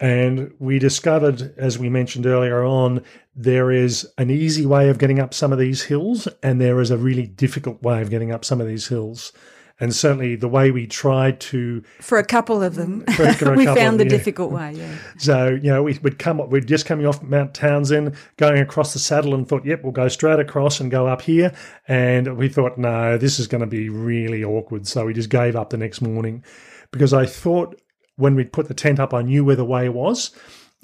[0.00, 3.02] And we discovered, as we mentioned earlier on,
[3.34, 6.90] there is an easy way of getting up some of these hills, and there is
[6.90, 9.32] a really difficult way of getting up some of these hills.
[9.80, 11.82] And certainly the way we tried to.
[12.00, 14.08] For a couple of them, we found the yeah.
[14.08, 14.96] difficult way, yeah.
[15.18, 18.92] So, you know, we, would come up, we're just coming off Mount Townsend, going across
[18.92, 21.54] the saddle, and thought, yep, we'll go straight across and go up here.
[21.86, 24.88] And we thought, no, this is going to be really awkward.
[24.88, 26.44] So we just gave up the next morning
[26.90, 27.80] because I thought
[28.16, 30.32] when we'd put the tent up, I knew where the way was.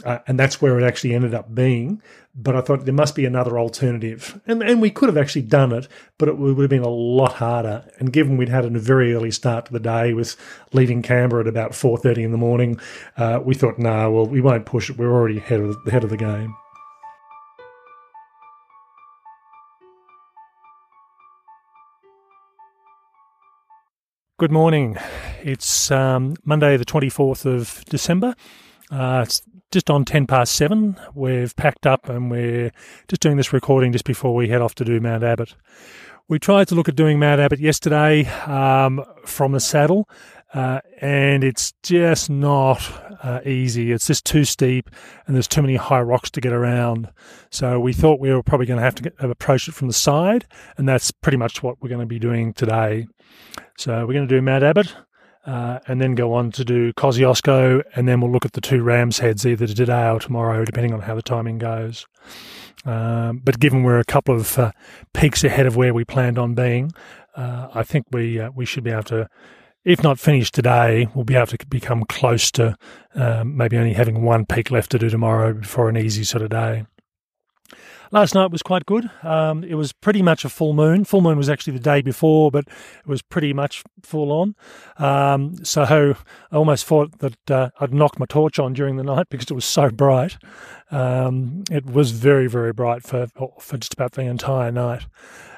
[0.04, 2.02] Uh, and that's where it actually ended up being.
[2.34, 5.70] But I thought there must be another alternative, and and we could have actually done
[5.72, 5.86] it,
[6.18, 7.88] but it would have been a lot harder.
[7.98, 10.34] And given we'd had a very early start to the day with
[10.72, 12.80] leaving Canberra at about four thirty in the morning,
[13.16, 14.98] uh, we thought, no, nah, well, we won't push it.
[14.98, 16.56] We're already ahead of ahead of the game.
[24.36, 24.96] Good morning.
[25.44, 28.34] It's um, Monday, the 24th of December.
[28.90, 29.42] Uh, it's
[29.74, 30.96] just on 10 past 7.
[31.14, 32.70] We've packed up and we're
[33.08, 35.56] just doing this recording just before we head off to do Mount Abbott.
[36.28, 40.08] We tried to look at doing Mount Abbott yesterday um, from the saddle,
[40.54, 42.80] uh, and it's just not
[43.22, 43.90] uh, easy.
[43.90, 44.88] It's just too steep,
[45.26, 47.10] and there's too many high rocks to get around.
[47.50, 49.92] So we thought we were probably going to have to get, approach it from the
[49.92, 50.46] side,
[50.78, 53.08] and that's pretty much what we're going to be doing today.
[53.76, 54.94] So we're going to do Mount Abbott.
[55.46, 58.82] Uh, and then go on to do Kosciuszko, and then we'll look at the two
[58.82, 62.06] Rams heads either today or tomorrow, depending on how the timing goes.
[62.84, 64.72] Um, but given we're a couple of uh,
[65.12, 66.92] peaks ahead of where we planned on being,
[67.34, 69.28] uh, I think we uh, we should be able to,
[69.84, 72.76] if not finish today, we'll be able to become close to
[73.14, 76.50] um, maybe only having one peak left to do tomorrow for an easy sort of
[76.50, 76.84] day.
[78.14, 79.10] Last night was quite good.
[79.24, 81.04] Um, it was pretty much a full moon.
[81.04, 84.54] Full moon was actually the day before, but it was pretty much full on.
[84.98, 86.14] Um, so
[86.52, 89.54] I almost thought that uh, I'd knocked my torch on during the night because it
[89.54, 90.36] was so bright.
[90.92, 93.26] Um, it was very, very bright for
[93.58, 95.06] for just about the entire night.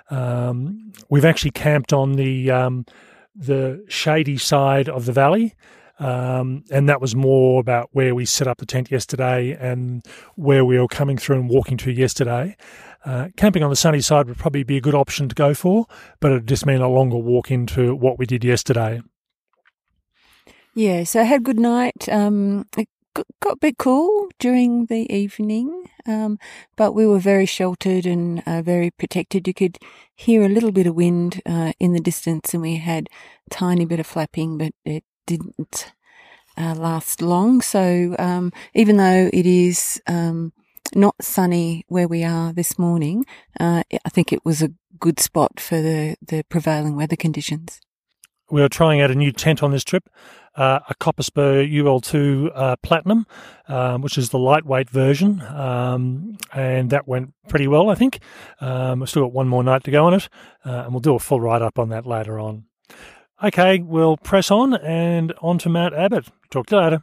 [0.09, 2.87] Um, we've actually camped on the um,
[3.35, 5.55] the shady side of the valley.
[5.99, 10.05] Um, and that was more about where we set up the tent yesterday and
[10.35, 12.57] where we were coming through and walking to yesterday.
[13.05, 15.87] Uh, camping on the sunny side would probably be a good option to go for,
[16.21, 19.01] but it'd just mean a longer walk into what we did yesterday.
[20.75, 22.09] Yeah, so I had a good night.
[22.11, 22.89] Um, it
[23.41, 26.39] got a bit cool during the evening, um,
[26.77, 29.49] but we were very sheltered and uh, very protected.
[29.49, 29.79] You could
[30.15, 33.09] hear a little bit of wind uh, in the distance, and we had
[33.47, 35.93] a tiny bit of flapping, but it didn't
[36.57, 37.61] uh, last long.
[37.61, 40.53] So um, even though it is um,
[40.95, 43.25] not sunny where we are this morning,
[43.61, 47.81] uh, I think it was a good spot for the, the prevailing weather conditions.
[48.49, 50.09] We are trying out a new tent on this trip,
[50.55, 53.27] uh, a Copperspur UL2 uh, Platinum,
[53.67, 58.21] um, which is the lightweight version, um, and that went pretty well, I think.
[58.61, 60.29] Um, we've still got one more night to go on it,
[60.65, 62.67] uh, and we'll do a full write up on that later on.
[63.45, 66.29] Okay, we'll press on and on to Mount Abbott.
[66.51, 67.03] Talk to you later.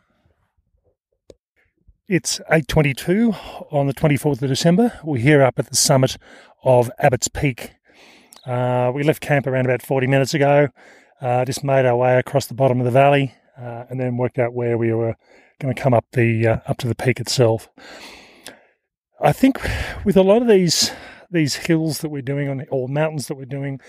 [2.07, 4.99] It's 8.22 on the 24th of December.
[5.03, 6.17] We're here up at the summit
[6.63, 7.73] of Abbott's Peak.
[8.47, 10.69] Uh, we left camp around about 40 minutes ago,
[11.21, 14.39] uh, just made our way across the bottom of the valley uh, and then worked
[14.39, 15.15] out where we were
[15.59, 17.69] going to come up the uh, up to the peak itself.
[19.21, 19.59] I think
[20.03, 20.91] with a lot of these
[21.29, 23.79] these hills that we're doing on or mountains that we're doing,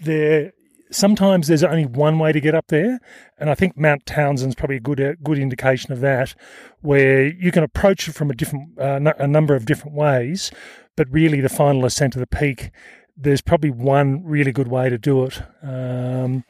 [0.00, 0.52] there
[0.90, 3.00] sometimes there's only one way to get up there,
[3.38, 6.34] and I think Mount Townsend's probably a good a good indication of that,
[6.80, 10.50] where you can approach it from a different uh, a number of different ways,
[10.96, 12.70] but really the final ascent of the peak,
[13.16, 15.42] there's probably one really good way to do it.
[15.62, 16.44] Um,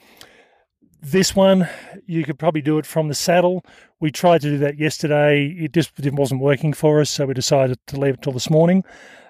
[1.01, 1.69] this one,
[2.07, 3.65] you could probably do it from the saddle.
[4.01, 5.47] We tried to do that yesterday.
[5.47, 8.51] It just it wasn't working for us, so we decided to leave it till this
[8.51, 8.85] morning,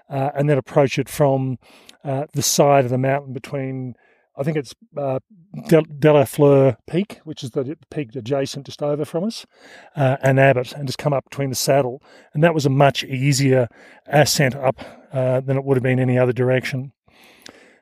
[0.09, 1.59] uh, and then approach it from
[2.05, 3.95] uh, the side of the mountain between
[4.39, 5.19] I think it's uh,
[5.67, 9.45] De La Peak, which is the peak adjacent just over from us,
[9.97, 12.01] uh, and Abbott, and just come up between the saddle.
[12.33, 13.69] And that was a much easier
[14.07, 14.81] ascent up
[15.13, 16.93] uh, than it would have been any other direction.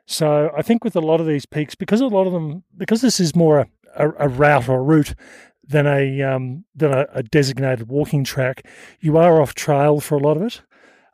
[0.07, 3.03] So I think with a lot of these peaks, because a lot of them, because
[3.03, 3.67] this is more a,
[3.97, 5.15] a, a route or a route
[5.69, 8.65] than a um, than a, a, designated walking track,
[9.01, 10.63] you are off trail for a lot of it,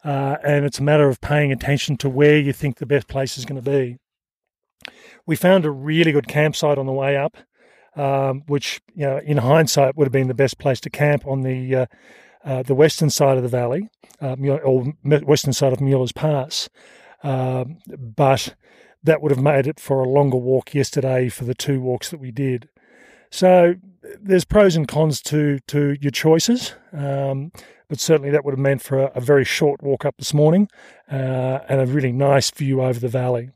[0.05, 3.39] uh, and it's a matter of paying attention to where you think the best place
[3.39, 3.99] is going to be.
[5.27, 7.37] We found a really good campsite on the way up,
[7.97, 11.43] um, which you know, in hindsight, would have been the best place to camp on
[11.43, 11.87] the uh,
[12.45, 13.89] uh, the western side of the valley,
[14.21, 16.69] uh, or western side of Mueller's Pass.
[17.23, 18.57] Um, but
[19.05, 22.19] that would have made it for a longer walk yesterday for the two walks that
[22.19, 22.69] we did.
[23.31, 23.75] So
[24.21, 27.53] there's pros and cons to to your choices, um,
[27.89, 30.69] but certainly that would have meant for a, a very short walk up this morning
[31.11, 33.51] uh, and a really nice view over the valley.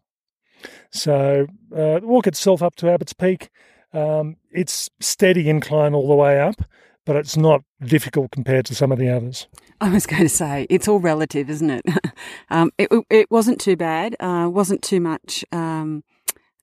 [0.90, 3.50] So uh, the walk itself up to Abbott's Peak,
[3.92, 6.62] um, it's steady incline all the way up,
[7.04, 9.46] but it's not difficult compared to some of the others.
[9.80, 11.84] I was going to say it's all relative, isn't it?
[12.50, 14.16] um, it, it wasn't too bad.
[14.20, 16.02] Uh, wasn't too much um,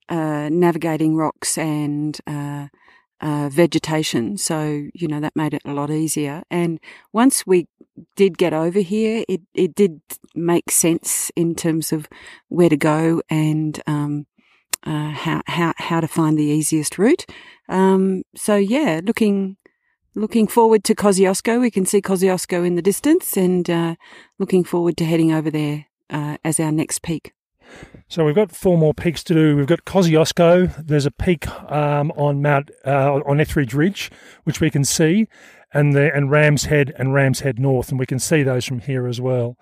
[0.09, 2.19] uh, navigating rocks and
[3.21, 4.37] uh, vegetation.
[4.37, 6.43] So, you know, that made it a lot easier.
[6.49, 6.79] And
[7.11, 7.67] once we
[8.15, 10.01] did get over here, it, it did
[10.35, 12.07] make sense in terms of
[12.49, 14.25] where to go and, um,
[14.85, 17.25] uh, how, how, how to find the easiest route.
[17.69, 19.57] Um, so yeah, looking,
[20.15, 21.61] looking forward to Kosciuszko.
[21.61, 23.95] We can see Kosciuszko in the distance and, uh,
[24.39, 27.33] looking forward to heading over there, uh, as our next peak.
[28.07, 29.55] So we've got four more peaks to do.
[29.55, 30.85] We've got Kosciuszko.
[30.85, 34.11] There's a peak um, on Mount uh, on Etheridge Ridge,
[34.43, 35.27] which we can see,
[35.73, 38.79] and the and Rams Head and Rams Head North, and we can see those from
[38.79, 39.57] here as well.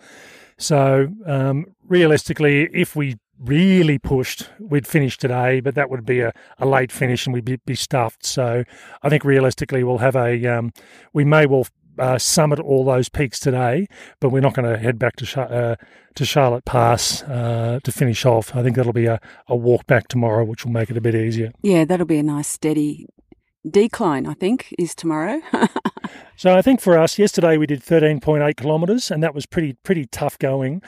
[0.58, 6.32] So um, realistically, if we really pushed, we'd finish today, but that would be a,
[6.60, 8.26] a late finish and we'd be, be stuffed.
[8.26, 8.64] So
[9.02, 10.72] I think realistically, we'll have a um,
[11.14, 11.68] we may well
[12.00, 13.88] uh, summit all those peaks today,
[14.20, 15.76] but we're not going to head back to uh,
[16.16, 18.56] to Charlotte Pass uh, to finish off.
[18.56, 21.16] I think that'll be a, a walk back tomorrow, which will make it a bit
[21.16, 21.52] easier.
[21.62, 23.08] Yeah, that'll be a nice steady
[23.70, 25.42] decline, I think, is tomorrow.
[26.36, 30.06] so I think for us, yesterday we did 13.8 kilometres, and that was pretty pretty
[30.06, 30.82] tough going.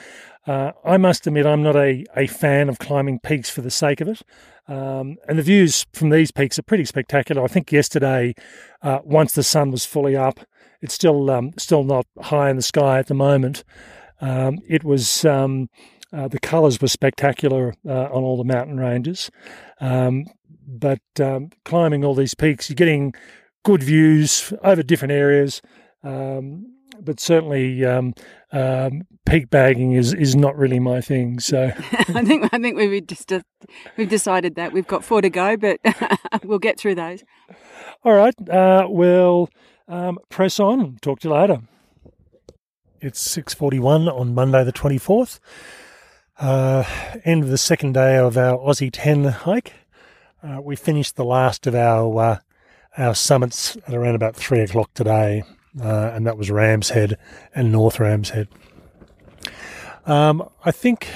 [0.46, 4.00] Uh, I must admit, I'm not a, a fan of climbing peaks for the sake
[4.02, 4.22] of it.
[4.66, 7.42] Um, and the views from these peaks are pretty spectacular.
[7.42, 8.34] I think yesterday,
[8.82, 10.40] uh, once the sun was fully up,
[10.84, 13.64] it's still um, still not high in the sky at the moment.
[14.20, 15.70] Um, it was um,
[16.12, 19.30] uh, the colours were spectacular uh, on all the mountain ranges,
[19.80, 20.26] um,
[20.68, 23.14] but um, climbing all these peaks, you're getting
[23.64, 25.62] good views over different areas.
[26.02, 26.66] Um,
[27.00, 28.12] but certainly, um,
[28.52, 31.40] um, peak bagging is, is not really my thing.
[31.40, 33.40] So I think I think we've just uh,
[33.96, 35.80] we've decided that we've got four to go, but
[36.44, 37.24] we'll get through those.
[38.04, 39.48] All right, uh, we'll
[39.88, 40.98] um, press on.
[41.00, 41.58] Talk to you later.
[43.00, 45.40] It's six forty one on Monday the twenty fourth.
[46.38, 46.84] Uh,
[47.24, 49.72] end of the second day of our Aussie 10 hike.
[50.42, 52.38] Uh, we finished the last of our uh,
[52.98, 55.42] our summits at around about three o'clock today,
[55.80, 57.16] uh, and that was Rams Head
[57.54, 58.48] and North Rams Head.
[60.06, 61.08] Um, I think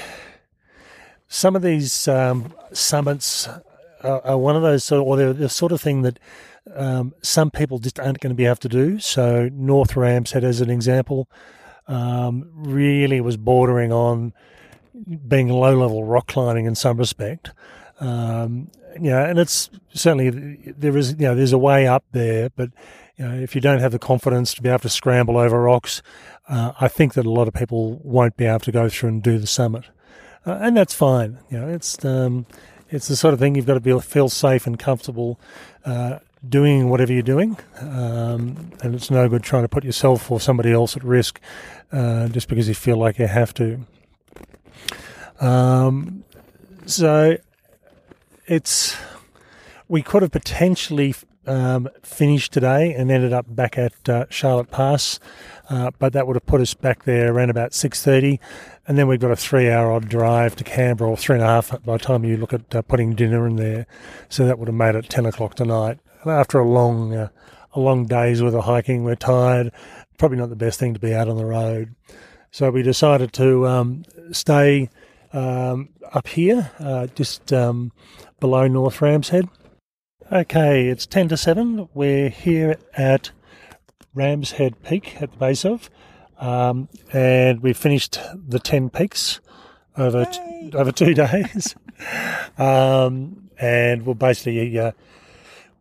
[1.29, 3.49] some of these um, summits
[4.03, 6.19] are, are, one of those, or they're the sort of thing that
[6.75, 8.99] um, some people just aren't going to be able to do.
[8.99, 11.29] So North Rams Head, as an example,
[11.87, 14.33] um, really was bordering on
[15.27, 17.51] being low level rock climbing in some respect.
[18.01, 22.51] Um, you know, and it's certainly there is you know there's a way up there,
[22.51, 22.71] but
[23.17, 26.03] you know if you don't have the confidence to be able to scramble over rocks,
[26.49, 29.23] uh, I think that a lot of people won't be able to go through and
[29.23, 29.85] do the summit,
[30.47, 31.39] uh, and that's fine.
[31.51, 32.47] You know, it's um,
[32.91, 35.39] it's the sort of thing you've got to be feel safe and comfortable.
[35.85, 40.41] Uh, doing whatever you're doing, um, and it's no good trying to put yourself or
[40.41, 41.41] somebody else at risk
[41.91, 43.81] uh, just because you feel like you have to.
[45.41, 46.25] Um,
[46.87, 47.37] so
[48.47, 48.97] it's
[49.89, 51.15] we could have potentially
[51.47, 55.19] um, finished today and ended up back at uh, Charlotte Pass,
[55.71, 58.39] uh, but that would have put us back there around about six thirty,
[58.87, 61.71] and then we've got a three-hour odd drive to Canberra, or three and a half
[61.85, 63.87] by the time you look at uh, putting dinner in there.
[64.29, 65.99] So that would have made it ten o'clock tonight.
[66.27, 67.29] After a long, uh,
[67.75, 69.73] a long day's worth of hiking, we're tired.
[70.19, 71.95] Probably not the best thing to be out on the road.
[72.51, 74.91] So we decided to um, stay
[75.33, 77.93] um, up here, uh, just um,
[78.41, 79.49] below North Ramshead.
[80.31, 81.89] Okay, it's 10 to 7.
[81.95, 83.31] We're here at
[84.15, 85.89] Ramshead Peak at the base of,
[86.39, 89.41] um, and we've finished the 10 peaks
[89.97, 91.75] over, t- over two days.
[92.57, 94.93] Um, and we'll basically, uh,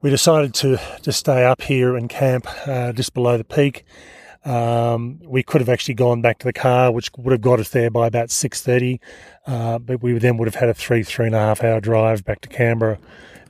[0.02, 3.84] we decided to, to stay up here and camp uh, just below the peak.
[4.46, 7.70] Um, we could have actually gone back to the car, which would have got us
[7.70, 9.02] there by about six thirty,
[9.46, 12.24] uh, but we then would have had a three three and a half hour drive
[12.24, 12.98] back to Canberra.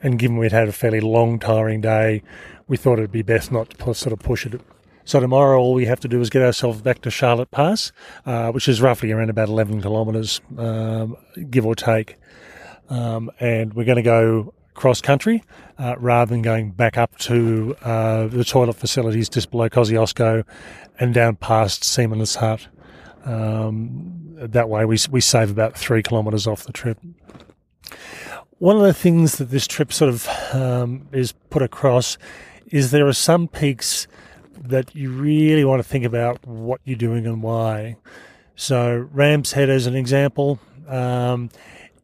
[0.01, 2.23] And given we'd had a fairly long, tiring day,
[2.67, 4.59] we thought it'd be best not to sort of push it.
[5.05, 7.91] So tomorrow, all we have to do is get ourselves back to Charlotte Pass,
[8.25, 11.15] uh, which is roughly around about eleven kilometres, um,
[11.49, 12.15] give or take.
[12.89, 15.43] Um, and we're going to go cross country
[15.77, 20.45] uh, rather than going back up to uh, the toilet facilities just below Kosciuszko
[20.99, 22.67] and down past Seaman's Hut.
[23.25, 26.97] Um, that way, we, we save about three kilometres off the trip.
[28.59, 32.17] One of the things that this trip sort of um, is put across
[32.67, 34.07] is there are some peaks
[34.59, 37.97] that you really want to think about what you're doing and why.
[38.55, 41.49] So, Ram's Head, as an example, um,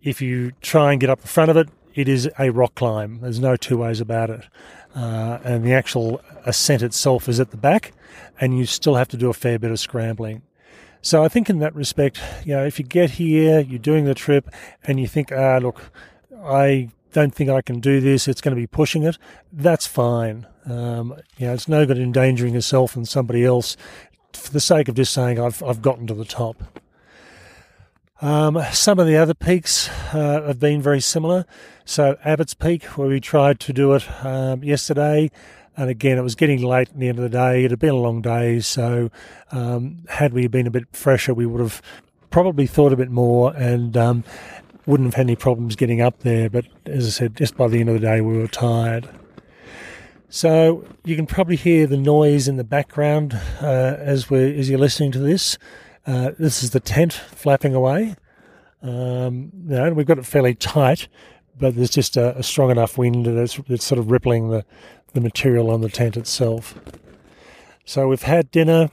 [0.04, 3.20] if you try and get up the front of it, it is a rock climb.
[3.22, 4.46] There's no two ways about it.
[4.96, 7.94] Uh, and the actual ascent itself is at the back,
[8.40, 10.44] and you still have to do a fair bit of scrambling.
[11.02, 14.14] So I think in that respect, you know, if you get here, you're doing the
[14.14, 14.50] trip,
[14.84, 15.92] and you think, ah, look,
[16.44, 18.28] I don't think I can do this.
[18.28, 19.18] It's going to be pushing it.
[19.52, 20.48] That's fine.
[20.66, 23.76] Um, you know, it's no good endangering yourself and somebody else
[24.34, 26.64] for the sake of just saying I've I've gotten to the top.
[28.22, 31.46] Um, some of the other peaks uh, have been very similar.
[31.84, 35.32] So Abbott's Peak, where we tried to do it um, yesterday,
[35.76, 37.66] and again, it was getting late at the end of the day.
[37.66, 39.10] It had been a long day, so
[39.52, 41.82] um, had we been a bit fresher, we would have
[42.30, 44.24] probably thought a bit more and um,
[44.86, 46.50] wouldn't have had any problems getting up there.
[46.50, 49.10] But as I said, just by the end of the day, we were tired.
[50.30, 54.80] So you can probably hear the noise in the background uh, as we as you're
[54.80, 55.58] listening to this.
[56.06, 58.16] Uh, this is the tent flapping away.
[58.82, 61.08] Um, know, we've got it fairly tight,
[61.58, 64.66] but there's just a, a strong enough wind that it's, it's, sort of rippling the,
[65.14, 66.78] the material on the tent itself.
[67.86, 68.90] So we've had dinner.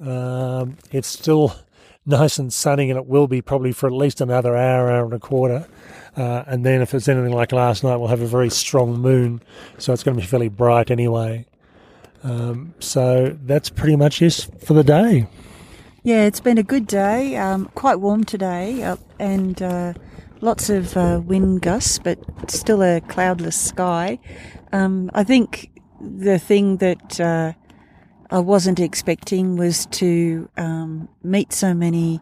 [0.00, 1.54] Um, it's still
[2.06, 5.12] nice and sunny, and it will be probably for at least another hour, hour and
[5.12, 5.66] a quarter.
[6.16, 9.42] Uh, and then if it's anything like last night, we'll have a very strong moon,
[9.76, 11.44] so it's going to be fairly bright anyway.
[12.24, 15.26] Um, so that's pretty much it for the day.
[16.06, 17.36] Yeah, it's been a good day.
[17.36, 19.92] Um, quite warm today, uh, and uh,
[20.40, 22.16] lots of uh, wind gusts, but
[22.48, 24.20] still a cloudless sky.
[24.72, 25.68] Um, I think
[26.00, 27.54] the thing that uh,
[28.30, 32.20] I wasn't expecting was to um, meet so many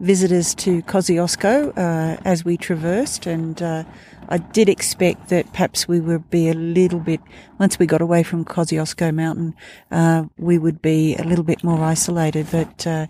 [0.00, 3.84] visitors to Kosciuszko uh, as we traversed, and uh,
[4.28, 7.20] I did expect that perhaps we would be a little bit
[7.58, 9.54] once we got away from Kosciuszko Mountain,
[9.90, 12.46] uh, we would be a little bit more isolated.
[12.50, 13.06] But uh,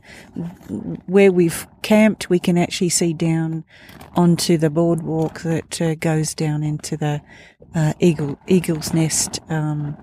[1.06, 3.64] where we've camped, we can actually see down
[4.14, 7.20] onto the boardwalk that uh, goes down into the
[7.74, 9.40] uh, Eagle Eagle's Nest.
[9.48, 9.96] Um,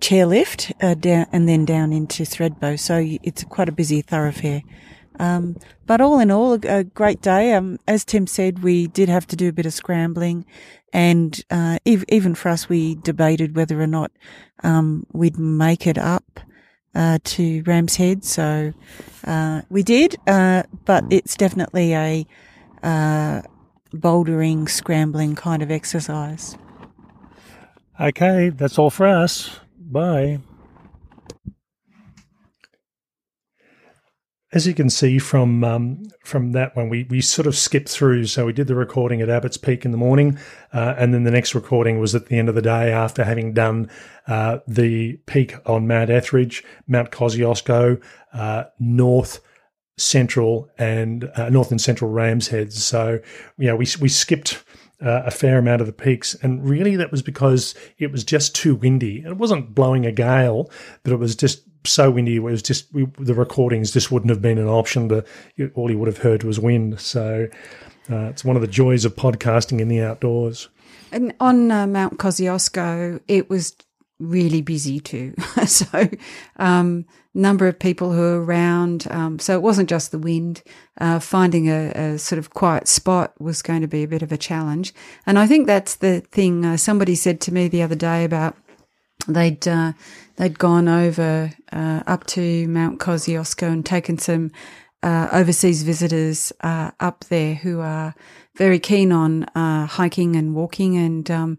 [0.00, 2.78] chairlift uh, down and then down into Thredbo.
[2.78, 4.62] So it's quite a busy thoroughfare.
[5.18, 5.56] Um,
[5.86, 7.54] but all in all, a, great day.
[7.54, 10.44] Um, as Tim said, we did have to do a bit of scrambling,
[10.92, 14.12] and uh, ev- even for us, we debated whether or not
[14.62, 16.40] um, we'd make it up
[16.94, 18.24] uh, to Ram's Head.
[18.24, 18.72] So
[19.24, 22.26] uh, we did, uh, but it's definitely a
[22.82, 23.42] uh,
[23.92, 26.56] bouldering, scrambling kind of exercise.
[28.00, 29.58] Okay, that's all for us.
[29.78, 30.38] Bye.
[34.50, 38.26] As you can see from um, from that one, we we sort of skipped through.
[38.26, 40.38] So we did the recording at Abbott's Peak in the morning,
[40.72, 43.52] uh, and then the next recording was at the end of the day after having
[43.52, 43.90] done
[44.26, 49.40] uh, the peak on Mount Etheridge, Mount Kosciuszko, uh, North
[49.98, 52.82] Central, and uh, North and Central Rams Heads.
[52.82, 53.20] So
[53.58, 54.64] yeah, we we skipped
[55.00, 56.34] uh, a fair amount of the peaks.
[56.42, 59.22] And really, that was because it was just too windy.
[59.24, 60.70] It wasn't blowing a gale,
[61.02, 62.36] but it was just so windy.
[62.36, 65.08] It was just we, the recordings just wouldn't have been an option.
[65.08, 65.24] To
[65.74, 67.00] all you would have heard was wind.
[67.00, 67.48] So
[68.10, 70.68] uh, it's one of the joys of podcasting in the outdoors.
[71.10, 73.74] And on uh, Mount Kosciuszko, it was
[74.18, 75.34] really busy too.
[75.66, 76.08] so,
[76.56, 79.06] um, number of people who were around.
[79.10, 80.62] Um, so it wasn't just the wind.
[81.00, 84.32] Uh, finding a, a, sort of quiet spot was going to be a bit of
[84.32, 84.92] a challenge.
[85.26, 86.64] And I think that's the thing.
[86.64, 88.56] Uh, somebody said to me the other day about
[89.28, 89.92] they'd uh,
[90.38, 94.50] they'd gone over uh, up to Mount Kosciuszko and taken some
[95.02, 98.14] uh, overseas visitors uh, up there who are
[98.56, 101.58] very keen on hiking and walking and um,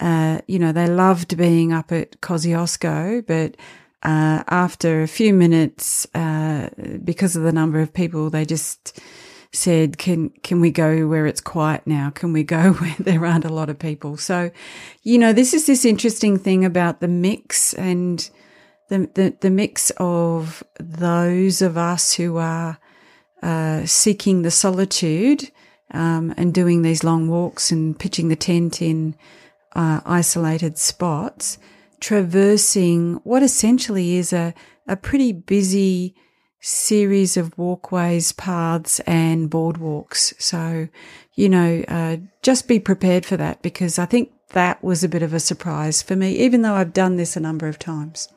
[0.00, 3.56] uh, you know, they loved being up at Kosciuszko, but
[4.02, 6.68] uh, after a few minutes, uh,
[7.02, 9.00] because of the number of people, they just
[9.52, 12.10] said, "Can can we go where it's quiet now?
[12.10, 14.50] Can we go where there aren't a lot of people?" So,
[15.02, 18.28] you know, this is this interesting thing about the mix and
[18.88, 22.78] the the, the mix of those of us who are
[23.42, 25.50] uh, seeking the solitude
[25.92, 29.14] um, and doing these long walks and pitching the tent in
[29.74, 31.58] uh, isolated spots,
[32.00, 34.54] traversing what essentially is a,
[34.88, 36.14] a pretty busy
[36.60, 40.34] series of walkways, paths, and boardwalks.
[40.40, 40.88] So,
[41.34, 45.22] you know, uh, just be prepared for that because I think that was a bit
[45.22, 48.28] of a surprise for me, even though I've done this a number of times.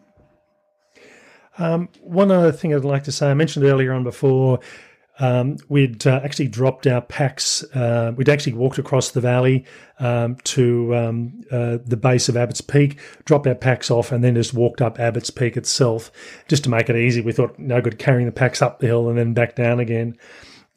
[1.57, 4.59] Um, one other thing I'd like to say, I mentioned earlier on before
[5.19, 7.63] um, we'd uh, actually dropped our packs.
[7.73, 9.65] Uh, we'd actually walked across the valley
[9.99, 14.35] um, to um, uh, the base of Abbott's Peak, dropped our packs off, and then
[14.35, 16.11] just walked up Abbott's Peak itself,
[16.47, 17.21] just to make it easy.
[17.21, 20.17] We thought no good carrying the packs up the hill and then back down again.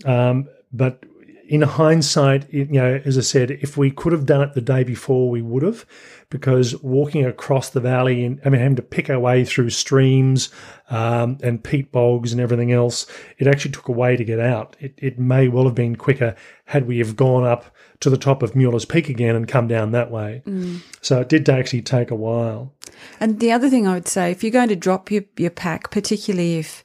[0.05, 1.05] Um, but
[1.53, 4.85] in hindsight, you know, as I said, if we could have done it the day
[4.85, 5.85] before, we would have
[6.31, 10.49] because walking across the valley and I mean having to pick our way through streams
[10.89, 14.77] um, and peat bogs and everything else, it actually took a way to get out.
[14.81, 16.35] It, it may well have been quicker
[16.65, 17.67] had we have gone up
[18.01, 20.41] to the top of Mueller's Peak again and come down that way.
[20.47, 20.81] Mm.
[21.03, 22.73] So it did actually take a while.
[23.21, 25.91] And the other thing I would say, if you're going to drop your, your pack,
[25.91, 26.83] particularly if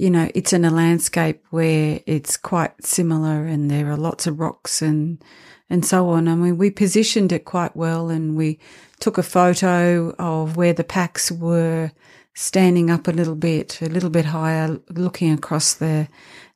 [0.00, 4.40] you know it's in a landscape where it's quite similar and there are lots of
[4.40, 5.22] rocks and
[5.70, 6.26] and so on.
[6.26, 8.58] I mean, we positioned it quite well and we
[8.98, 11.92] took a photo of where the packs were
[12.34, 16.08] standing up a little bit, a little bit higher, looking across the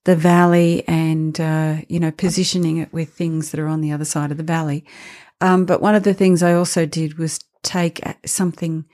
[0.04, 4.04] the valley and uh, you know positioning it with things that are on the other
[4.04, 4.84] side of the valley.
[5.40, 8.84] Um, but one of the things I also did was take something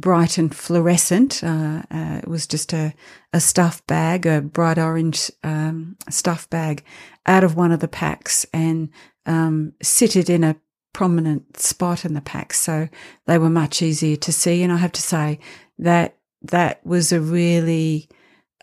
[0.00, 1.42] bright and fluorescent.
[1.42, 2.94] Uh, uh, it was just a,
[3.32, 6.84] a stuff bag, a bright orange um, stuff bag,
[7.26, 8.88] out of one of the packs and
[9.26, 10.56] um, sit it in a
[10.92, 12.88] prominent spot in the pack, so
[13.26, 14.62] they were much easier to see.
[14.62, 15.38] And I have to say
[15.78, 18.08] that that was a really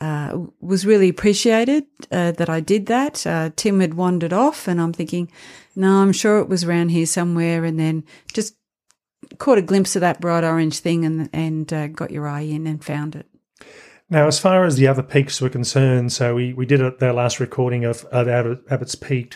[0.02, 3.26] uh, was really appreciated uh, that I did that.
[3.26, 5.32] Uh, Tim had wandered off, and I'm thinking,
[5.76, 7.64] no, I'm sure it was around here somewhere.
[7.64, 8.56] And then just
[9.38, 12.68] caught a glimpse of that bright orange thing, and and uh, got your eye in
[12.68, 13.28] and found it.
[14.10, 17.14] Now, as far as the other peaks were concerned, so we, we did a, their
[17.14, 19.36] last recording of, of Abbott's Peak.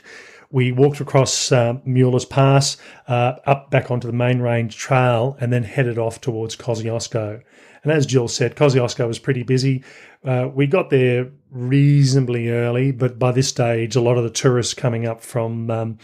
[0.51, 2.77] We walked across um, Mueller's Pass,
[3.07, 7.41] uh, up back onto the main range trail, and then headed off towards Kosciuszko.
[7.83, 9.83] And as Jill said, Kosciuszko was pretty busy.
[10.23, 14.73] Uh, we got there reasonably early, but by this stage, a lot of the tourists
[14.73, 15.97] coming up from um,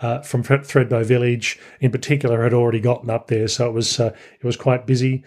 [0.00, 4.14] uh, from Thredbo Village, in particular, had already gotten up there, so it was uh,
[4.40, 5.24] it was quite busy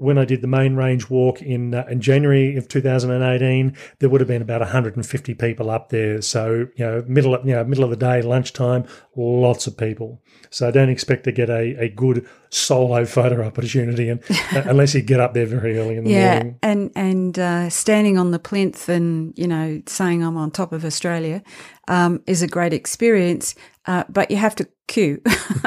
[0.00, 4.22] when I did the main range walk in uh, in January of 2018, there would
[4.22, 6.22] have been about 150 people up there.
[6.22, 10.22] So you know, middle of, you know middle of the day, lunchtime, lots of people.
[10.48, 14.94] So I don't expect to get a, a good solo photo opportunity, and uh, unless
[14.94, 16.58] you get up there very early in the yeah, morning.
[16.62, 20.72] Yeah, and and uh, standing on the plinth and you know saying I'm on top
[20.72, 21.42] of Australia
[21.88, 23.54] um, is a great experience.
[23.86, 25.20] Uh, but you have to queue,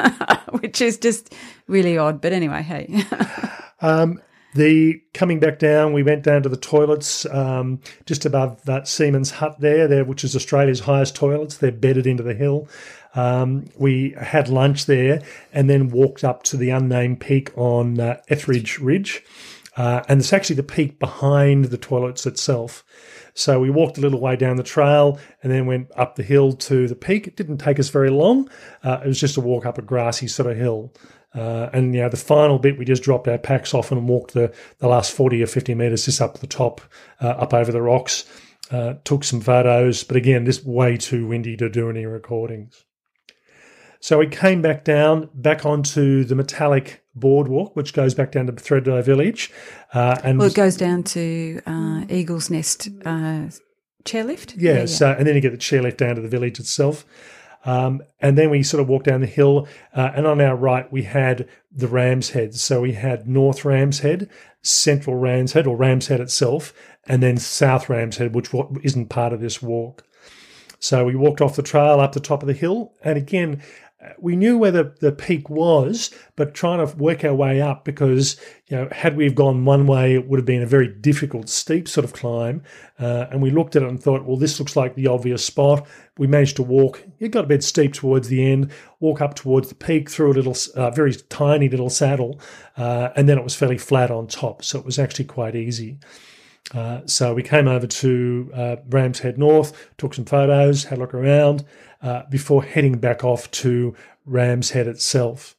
[0.60, 1.34] which is just
[1.68, 2.20] really odd.
[2.20, 3.04] But anyway, hey.
[3.84, 4.22] Um,
[4.54, 9.32] the coming back down, we went down to the toilets um, just above that Seaman's
[9.32, 11.58] Hut there, there, which is Australia's highest toilets.
[11.58, 12.68] They're bedded into the hill.
[13.14, 15.22] Um, we had lunch there
[15.52, 19.22] and then walked up to the unnamed peak on uh, Etheridge Ridge.
[19.76, 22.84] Uh, and it's actually the peak behind the toilets itself.
[23.34, 26.52] So we walked a little way down the trail and then went up the hill
[26.52, 27.26] to the peak.
[27.26, 28.48] It didn't take us very long.
[28.84, 30.92] Uh, it was just a walk up a grassy sort of hill.
[31.34, 34.34] Uh, and you know, the final bit, we just dropped our packs off and walked
[34.34, 36.80] the, the last 40 or 50 metres just up the top,
[37.20, 38.24] uh, up over the rocks.
[38.70, 42.84] Uh, took some photos, but again, just way too windy to do any recordings.
[44.00, 48.52] So we came back down, back onto the metallic boardwalk, which goes back down to
[48.52, 49.50] Thredbo Village.
[49.92, 53.48] Uh, and well, it goes down to uh, Eagle's Nest uh,
[54.04, 54.54] chairlift.
[54.56, 57.04] Yeah, yeah, yeah, so and then you get the chairlift down to the village itself.
[57.64, 60.90] Um, and then we sort of walked down the hill, uh, and on our right
[60.92, 62.54] we had the Ram's Head.
[62.54, 64.28] So we had North Ram's Head,
[64.62, 66.72] Central Ram's Head, or Ram's Head itself,
[67.06, 68.50] and then South Ram's Head, which
[68.82, 70.04] isn't part of this walk.
[70.78, 73.62] So we walked off the trail up the top of the hill, and again,
[74.18, 78.40] we knew where the, the peak was, but trying to work our way up because,
[78.66, 81.48] you know, had we have gone one way, it would have been a very difficult,
[81.48, 82.62] steep sort of climb.
[82.98, 85.86] Uh, and we looked at it and thought, well, this looks like the obvious spot.
[86.18, 89.68] We managed to walk, it got a bit steep towards the end, walk up towards
[89.68, 92.40] the peak through a little, uh, very tiny little saddle,
[92.76, 94.64] uh, and then it was fairly flat on top.
[94.64, 95.98] So it was actually quite easy.
[96.72, 101.00] Uh, so we came over to uh, Ram's Head North, took some photos, had a
[101.02, 101.64] look around
[102.02, 103.94] uh, before heading back off to
[104.24, 105.56] Ram's Head itself.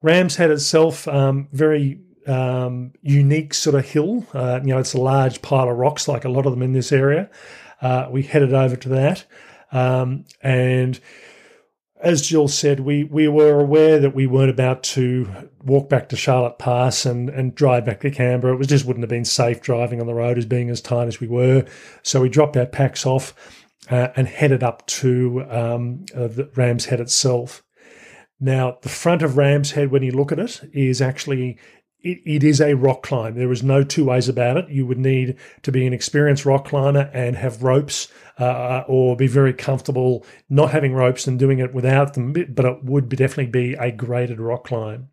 [0.00, 4.26] Ram's Head itself, um, very um, unique sort of hill.
[4.32, 6.72] Uh, you know, it's a large pile of rocks, like a lot of them in
[6.72, 7.30] this area.
[7.80, 9.24] Uh, we headed over to that,
[9.72, 11.00] um, and
[12.02, 16.16] as Jill said, we, we were aware that we weren't about to walk back to
[16.16, 18.54] Charlotte Pass and, and drive back to Canberra.
[18.54, 21.06] It was just wouldn't have been safe driving on the road as being as tight
[21.06, 21.64] as we were.
[22.02, 23.34] So we dropped our packs off
[23.88, 27.62] uh, and headed up to um, uh, the Ram's Head itself.
[28.40, 31.58] Now, the front of Ram's Head, when you look at it, is actually
[32.02, 33.34] it, it is a rock climb.
[33.34, 34.68] There is no two ways about it.
[34.68, 39.26] You would need to be an experienced rock climber and have ropes, uh, or be
[39.26, 42.32] very comfortable not having ropes and doing it without them.
[42.32, 45.08] But it would be definitely be a graded rock climb.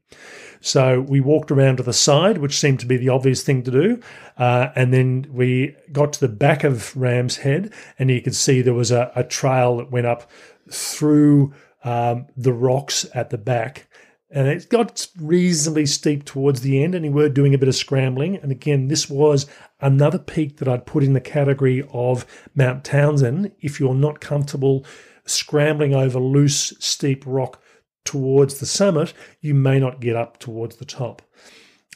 [0.62, 3.72] So we walked around to the side, which seemed to be the obvious thing to
[3.72, 4.02] do,
[4.38, 8.62] uh, and then we got to the back of Ram's Head, and you could see
[8.62, 10.30] there was a, a trail that went up
[10.70, 13.88] through um, the rocks at the back
[14.32, 17.76] and it got reasonably steep towards the end, and we were doing a bit of
[17.76, 18.38] scrambling.
[18.38, 19.48] And again, this was
[19.82, 23.52] another peak that I'd put in the category of Mount Townsend.
[23.60, 24.86] If you're not comfortable
[25.26, 27.62] scrambling over loose, steep rock
[28.06, 31.22] towards the summit, you may not get up towards the top.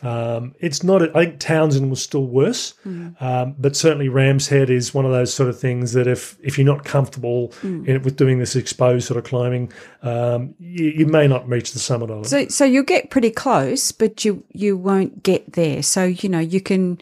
[0.03, 1.01] Um, it's not.
[1.15, 3.19] I think Townsend was still worse, mm.
[3.21, 6.57] um, but certainly Ram's Head is one of those sort of things that if if
[6.57, 7.87] you're not comfortable mm.
[7.87, 11.79] in, with doing this exposed sort of climbing, um, you, you, may not reach the
[11.79, 12.27] summit of it.
[12.27, 15.81] So, so you'll get pretty close, but you you won't get there.
[15.81, 16.99] So you know you can.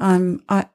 [0.00, 0.66] Um, I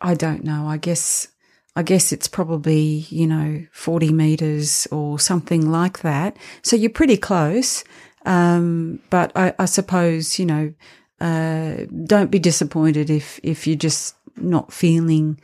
[0.00, 0.66] I don't know.
[0.66, 1.28] I guess
[1.76, 6.38] I guess it's probably you know forty meters or something like that.
[6.62, 7.84] So you're pretty close.
[8.24, 10.72] Um, but I, I suppose you know
[11.20, 15.40] uh, don't be disappointed if if you're just not feeling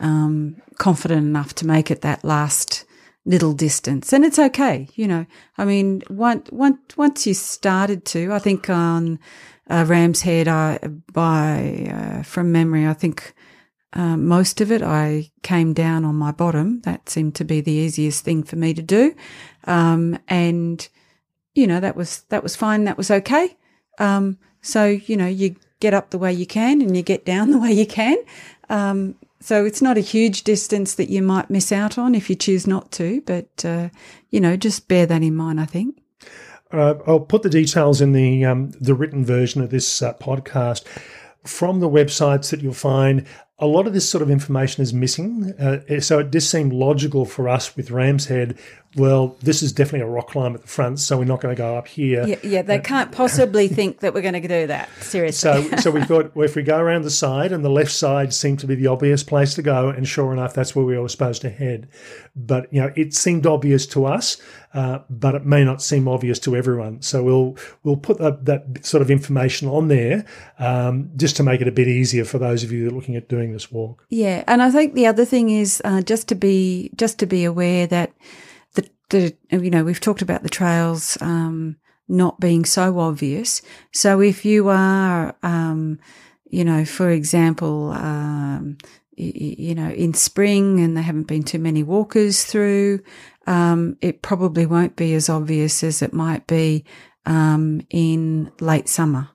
[0.00, 2.84] um, confident enough to make it that last
[3.24, 4.88] little distance, and it's okay.
[4.94, 5.26] You know,
[5.58, 9.18] I mean, once once once you started to, I think on
[9.68, 10.78] uh, Ram's Head, I
[11.12, 13.34] by uh, from memory, I think
[13.96, 16.80] uh, most of it, I came down on my bottom.
[16.82, 19.14] That seemed to be the easiest thing for me to do.
[19.64, 20.86] Um, and,
[21.54, 22.84] you know, that was, that was fine.
[22.84, 23.56] That was okay.
[23.98, 24.36] Um,
[24.66, 27.58] so, you know, you get up the way you can and you get down the
[27.58, 28.16] way you can.
[28.68, 32.34] Um, so it's not a huge distance that you might miss out on if you
[32.34, 33.90] choose not to, but, uh,
[34.30, 36.02] you know, just bear that in mind, I think.
[36.72, 40.82] Uh, I'll put the details in the um, the written version of this uh, podcast
[41.44, 43.24] from the websites that you'll find
[43.58, 45.52] a lot of this sort of information is missing.
[45.58, 48.58] Uh, so it just seemed logical for us with Ram's Head.
[48.96, 51.58] Well, this is definitely a rock climb at the front, so we're not going to
[51.58, 52.26] go up here.
[52.26, 54.88] Yeah, yeah they uh, can't possibly think that we're going to do that.
[55.00, 55.68] Seriously.
[55.68, 58.32] So, so we thought, well, if we go around the side, and the left side
[58.32, 61.08] seemed to be the obvious place to go, and sure enough, that's where we were
[61.08, 61.88] supposed to head.
[62.34, 64.38] But you know, it seemed obvious to us,
[64.72, 67.02] uh, but it may not seem obvious to everyone.
[67.02, 70.24] So we'll we'll put that, that sort of information on there
[70.58, 73.16] um, just to make it a bit easier for those of you that are looking
[73.16, 74.04] at doing doing this walk.
[74.10, 77.44] Yeah, and I think the other thing is uh, just to be just to be
[77.44, 78.12] aware that
[78.74, 81.76] the the you know we've talked about the trails um,
[82.08, 83.62] not being so obvious.
[83.92, 85.98] So if you are um,
[86.50, 88.78] you know for example um,
[89.16, 93.00] you, know in spring and there haven't been too many walkers through,
[93.46, 96.84] um, it probably won't be as obvious as it might be
[97.24, 99.28] um, in late summer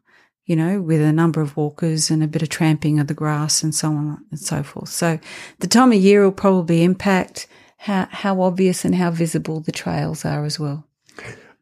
[0.51, 3.63] you know, with a number of walkers and a bit of tramping of the grass
[3.63, 4.89] and so on and so forth.
[4.89, 5.17] So
[5.59, 7.47] the time of year will probably impact
[7.77, 10.85] how, how obvious and how visible the trails are as well.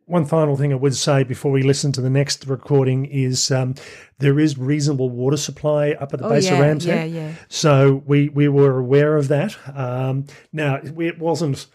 [0.08, 3.76] One final thing I would say before we listen to the next recording is um,
[4.18, 7.12] there is reasonable water supply up at the oh, base yeah, of Ram's Head.
[7.12, 7.34] Yeah, yeah.
[7.48, 9.56] So we, we were aware of that.
[9.72, 11.68] Um, now, it wasn't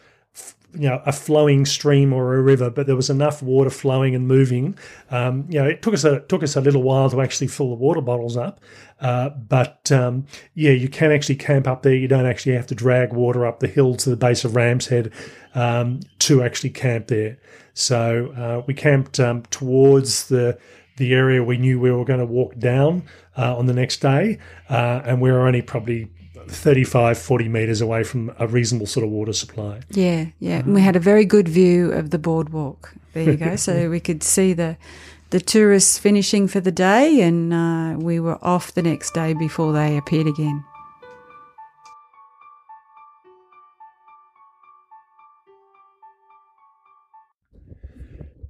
[0.75, 4.27] you know a flowing stream or a river, but there was enough water flowing and
[4.27, 4.77] moving.
[5.11, 7.71] Um, you know, it took us a took us a little while to actually fill
[7.71, 8.61] the water bottles up,
[9.01, 11.95] uh, but um, yeah, you can actually camp up there.
[11.95, 14.87] You don't actually have to drag water up the hill to the base of Ram's
[14.87, 15.13] Head
[15.55, 17.39] um, to actually camp there.
[17.75, 20.59] So uh, we camped um, towards the
[20.97, 23.03] the area we knew we were going to walk down
[23.37, 24.39] uh, on the next day,
[24.71, 26.09] uh, and we were only probably
[26.49, 29.81] 35, 40 metres away from a reasonable sort of water supply.
[29.91, 30.59] Yeah, yeah.
[30.59, 32.95] And we had a very good view of the boardwalk.
[33.13, 33.57] There you go.
[33.67, 34.77] so we could see the
[35.31, 39.73] the tourists finishing for the day, and uh, we were off the next day before
[39.73, 40.65] they appeared again.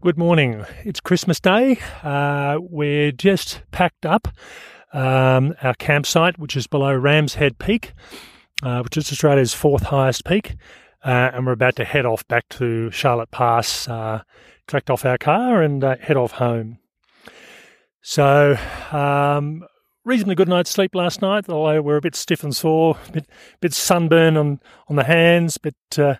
[0.03, 0.67] Good morning.
[0.85, 1.79] It's Christmas Day.
[2.03, 4.29] Uh, we're just packed up
[4.95, 7.93] um, our campsite, which is below Ram's Head Peak,
[8.63, 10.57] uh, which is Australia's fourth highest peak.
[11.05, 14.23] Uh, and we're about to head off back to Charlotte Pass, uh,
[14.67, 16.79] collect off our car, and uh, head off home.
[18.01, 18.57] So,
[18.91, 19.67] um,
[20.05, 23.27] reasonably good night's sleep last night, although we're a bit stiff and sore, a bit,
[23.61, 26.15] bit sunburn on, on the hands, bit, uh,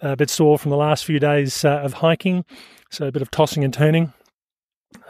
[0.00, 2.44] a bit sore from the last few days uh, of hiking,
[2.90, 4.12] so a bit of tossing and turning.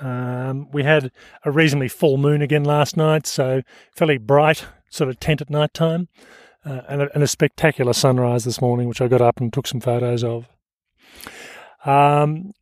[0.01, 1.11] Um, we had
[1.45, 3.63] a reasonably full moon again last night, so
[3.93, 6.09] fairly bright sort of tent at night time,
[6.65, 9.67] uh, and, a, and, a, spectacular sunrise this morning, which I got up and took
[9.67, 10.49] some photos of.
[11.85, 12.53] Um,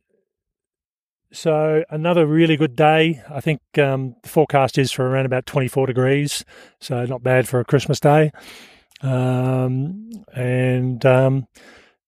[1.31, 3.21] so another really good day.
[3.29, 6.45] I think um, the forecast is for around about 24 degrees,
[6.79, 8.31] so not bad for a Christmas day.
[9.01, 11.47] Um, and um,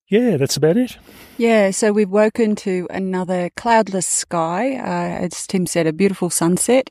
[0.10, 0.98] yeah, that's about it.
[1.38, 4.76] Yeah, so we've woken to another cloudless sky.
[4.76, 6.90] Uh, as Tim said, a beautiful sunset.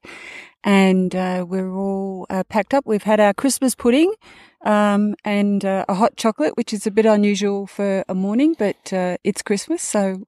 [0.65, 2.87] And uh, we're all uh, packed up.
[2.87, 4.13] We've had our Christmas pudding
[4.65, 8.93] um, and uh, a hot chocolate, which is a bit unusual for a morning, but
[8.93, 9.83] uh, it's Christmas.
[9.83, 10.27] So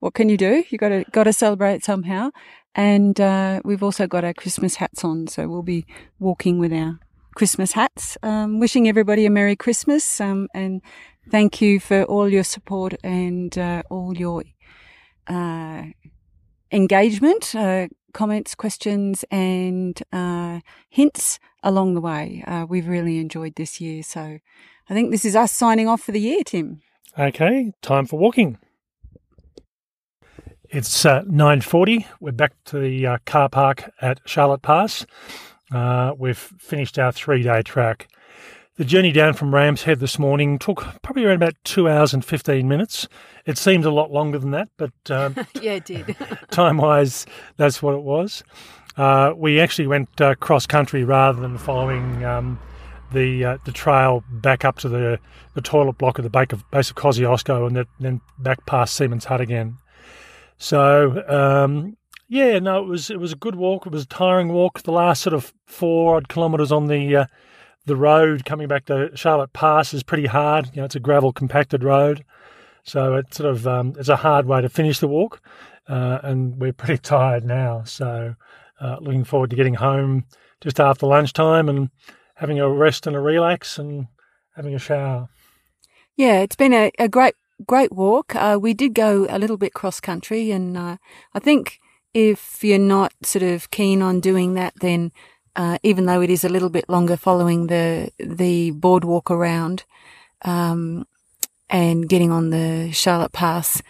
[0.00, 0.64] what can you do?
[0.70, 2.30] You got to got to celebrate somehow.
[2.74, 5.86] And uh, we've also got our Christmas hats on, so we'll be
[6.18, 7.00] walking with our
[7.34, 8.16] Christmas hats.
[8.22, 10.82] Um, wishing everybody a Merry Christmas um, and
[11.30, 14.44] thank you for all your support and uh, all your
[15.26, 15.84] uh,
[16.72, 22.42] engagement, uh, comments, questions, and uh, hints along the way.
[22.46, 24.02] Uh, we've really enjoyed this year.
[24.02, 24.38] So
[24.88, 26.80] I think this is us signing off for the year, Tim.
[27.18, 28.58] Okay, time for walking.
[30.70, 32.04] It's uh, 9.40.
[32.20, 35.06] We're back to the car park at Charlotte Pass.
[36.18, 38.08] we've finished our three-day track.
[38.78, 42.24] The journey down from Ram's Head this morning took probably around about two hours and
[42.24, 43.08] 15 minutes.
[43.44, 46.14] It seemed a lot longer than that, but um, yeah, it did.
[46.52, 47.26] time wise,
[47.56, 48.44] that's what it was.
[48.96, 52.60] Uh, we actually went uh, cross country rather than following um,
[53.12, 55.18] the uh, the trail back up to the,
[55.54, 59.24] the toilet block at the base of, base of Kosciuszko and then back past Seaman's
[59.24, 59.76] Hut again.
[60.56, 61.96] So um,
[62.28, 63.86] yeah, no, it was it was a good walk.
[63.86, 64.82] It was a tiring walk.
[64.84, 67.26] The last sort of four odd kilometres on the uh,
[67.88, 70.66] the road coming back to Charlotte Pass is pretty hard.
[70.72, 72.24] You know, it's a gravel compacted road,
[72.84, 75.42] so it's sort of um, it's a hard way to finish the walk,
[75.88, 77.82] uh, and we're pretty tired now.
[77.84, 78.36] So
[78.80, 80.26] uh, looking forward to getting home
[80.60, 81.90] just after lunchtime and
[82.34, 84.06] having a rest and a relax and
[84.54, 85.28] having a shower.
[86.16, 87.34] Yeah, it's been a, a great
[87.66, 88.36] great walk.
[88.36, 90.98] Uh, we did go a little bit cross country, and uh,
[91.34, 91.80] I think
[92.14, 95.12] if you're not sort of keen on doing that, then
[95.58, 99.84] uh, even though it is a little bit longer following the the boardwalk around
[100.42, 101.04] um,
[101.68, 103.82] and getting on the Charlotte Pass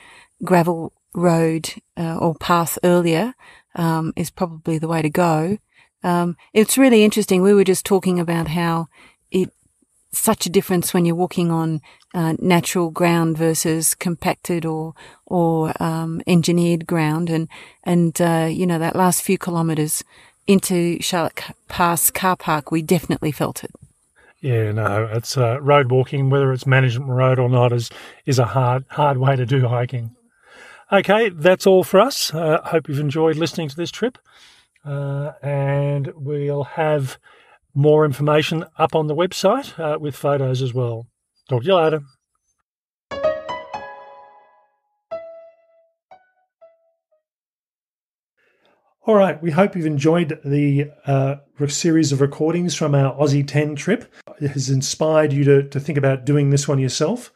[0.43, 3.35] gravel road uh, or path earlier
[3.75, 5.59] um, is probably the way to go.
[6.03, 7.43] Um, it's really interesting.
[7.43, 8.89] We were just talking about how
[9.31, 9.53] it
[10.11, 11.83] such a difference when you're walking on
[12.15, 14.95] uh, natural ground versus compacted or
[15.27, 17.47] or um, engineered ground, and
[17.85, 20.03] and uh, you know that last few kilometres
[20.49, 23.71] into Charlotte Pass car park, we definitely felt it.
[24.41, 27.91] Yeah, no, it's uh, road walking, whether it's management road or not, is
[28.25, 30.17] is a hard hard way to do hiking.
[30.91, 32.33] Okay, that's all for us.
[32.33, 34.17] Uh, hope you've enjoyed listening to this trip,
[34.85, 37.19] uh, and we'll have
[37.75, 41.07] more information up on the website uh, with photos as well.
[41.49, 42.03] Talk to you later.
[49.09, 51.37] All right, we hope you've enjoyed the uh,
[51.67, 54.05] series of recordings from our Aussie 10 trip.
[54.39, 57.33] It has inspired you to, to think about doing this one yourself.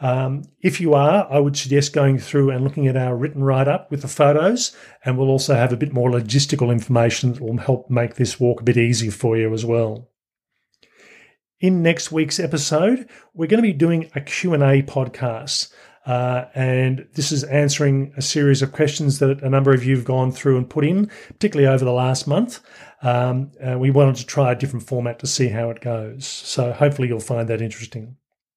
[0.00, 3.66] Um, if you are, I would suggest going through and looking at our written write
[3.66, 7.56] up with the photos, and we'll also have a bit more logistical information that will
[7.56, 10.08] help make this walk a bit easier for you as well.
[11.58, 15.72] In next week's episode, we're going to be doing a Q&A podcast.
[16.08, 20.06] Uh, and this is answering a series of questions that a number of you have
[20.06, 22.60] gone through and put in, particularly over the last month.
[23.02, 26.26] Um, we wanted to try a different format to see how it goes.
[26.26, 28.16] So hopefully you'll find that interesting.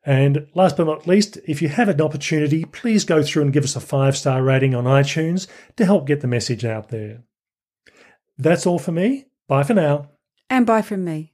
[0.07, 3.65] And last but not least, if you have an opportunity, please go through and give
[3.65, 5.47] us a five star rating on iTunes
[5.77, 7.23] to help get the message out there.
[8.37, 9.27] That's all for me.
[9.49, 10.11] Bye for now.
[10.51, 11.34] And bye from me.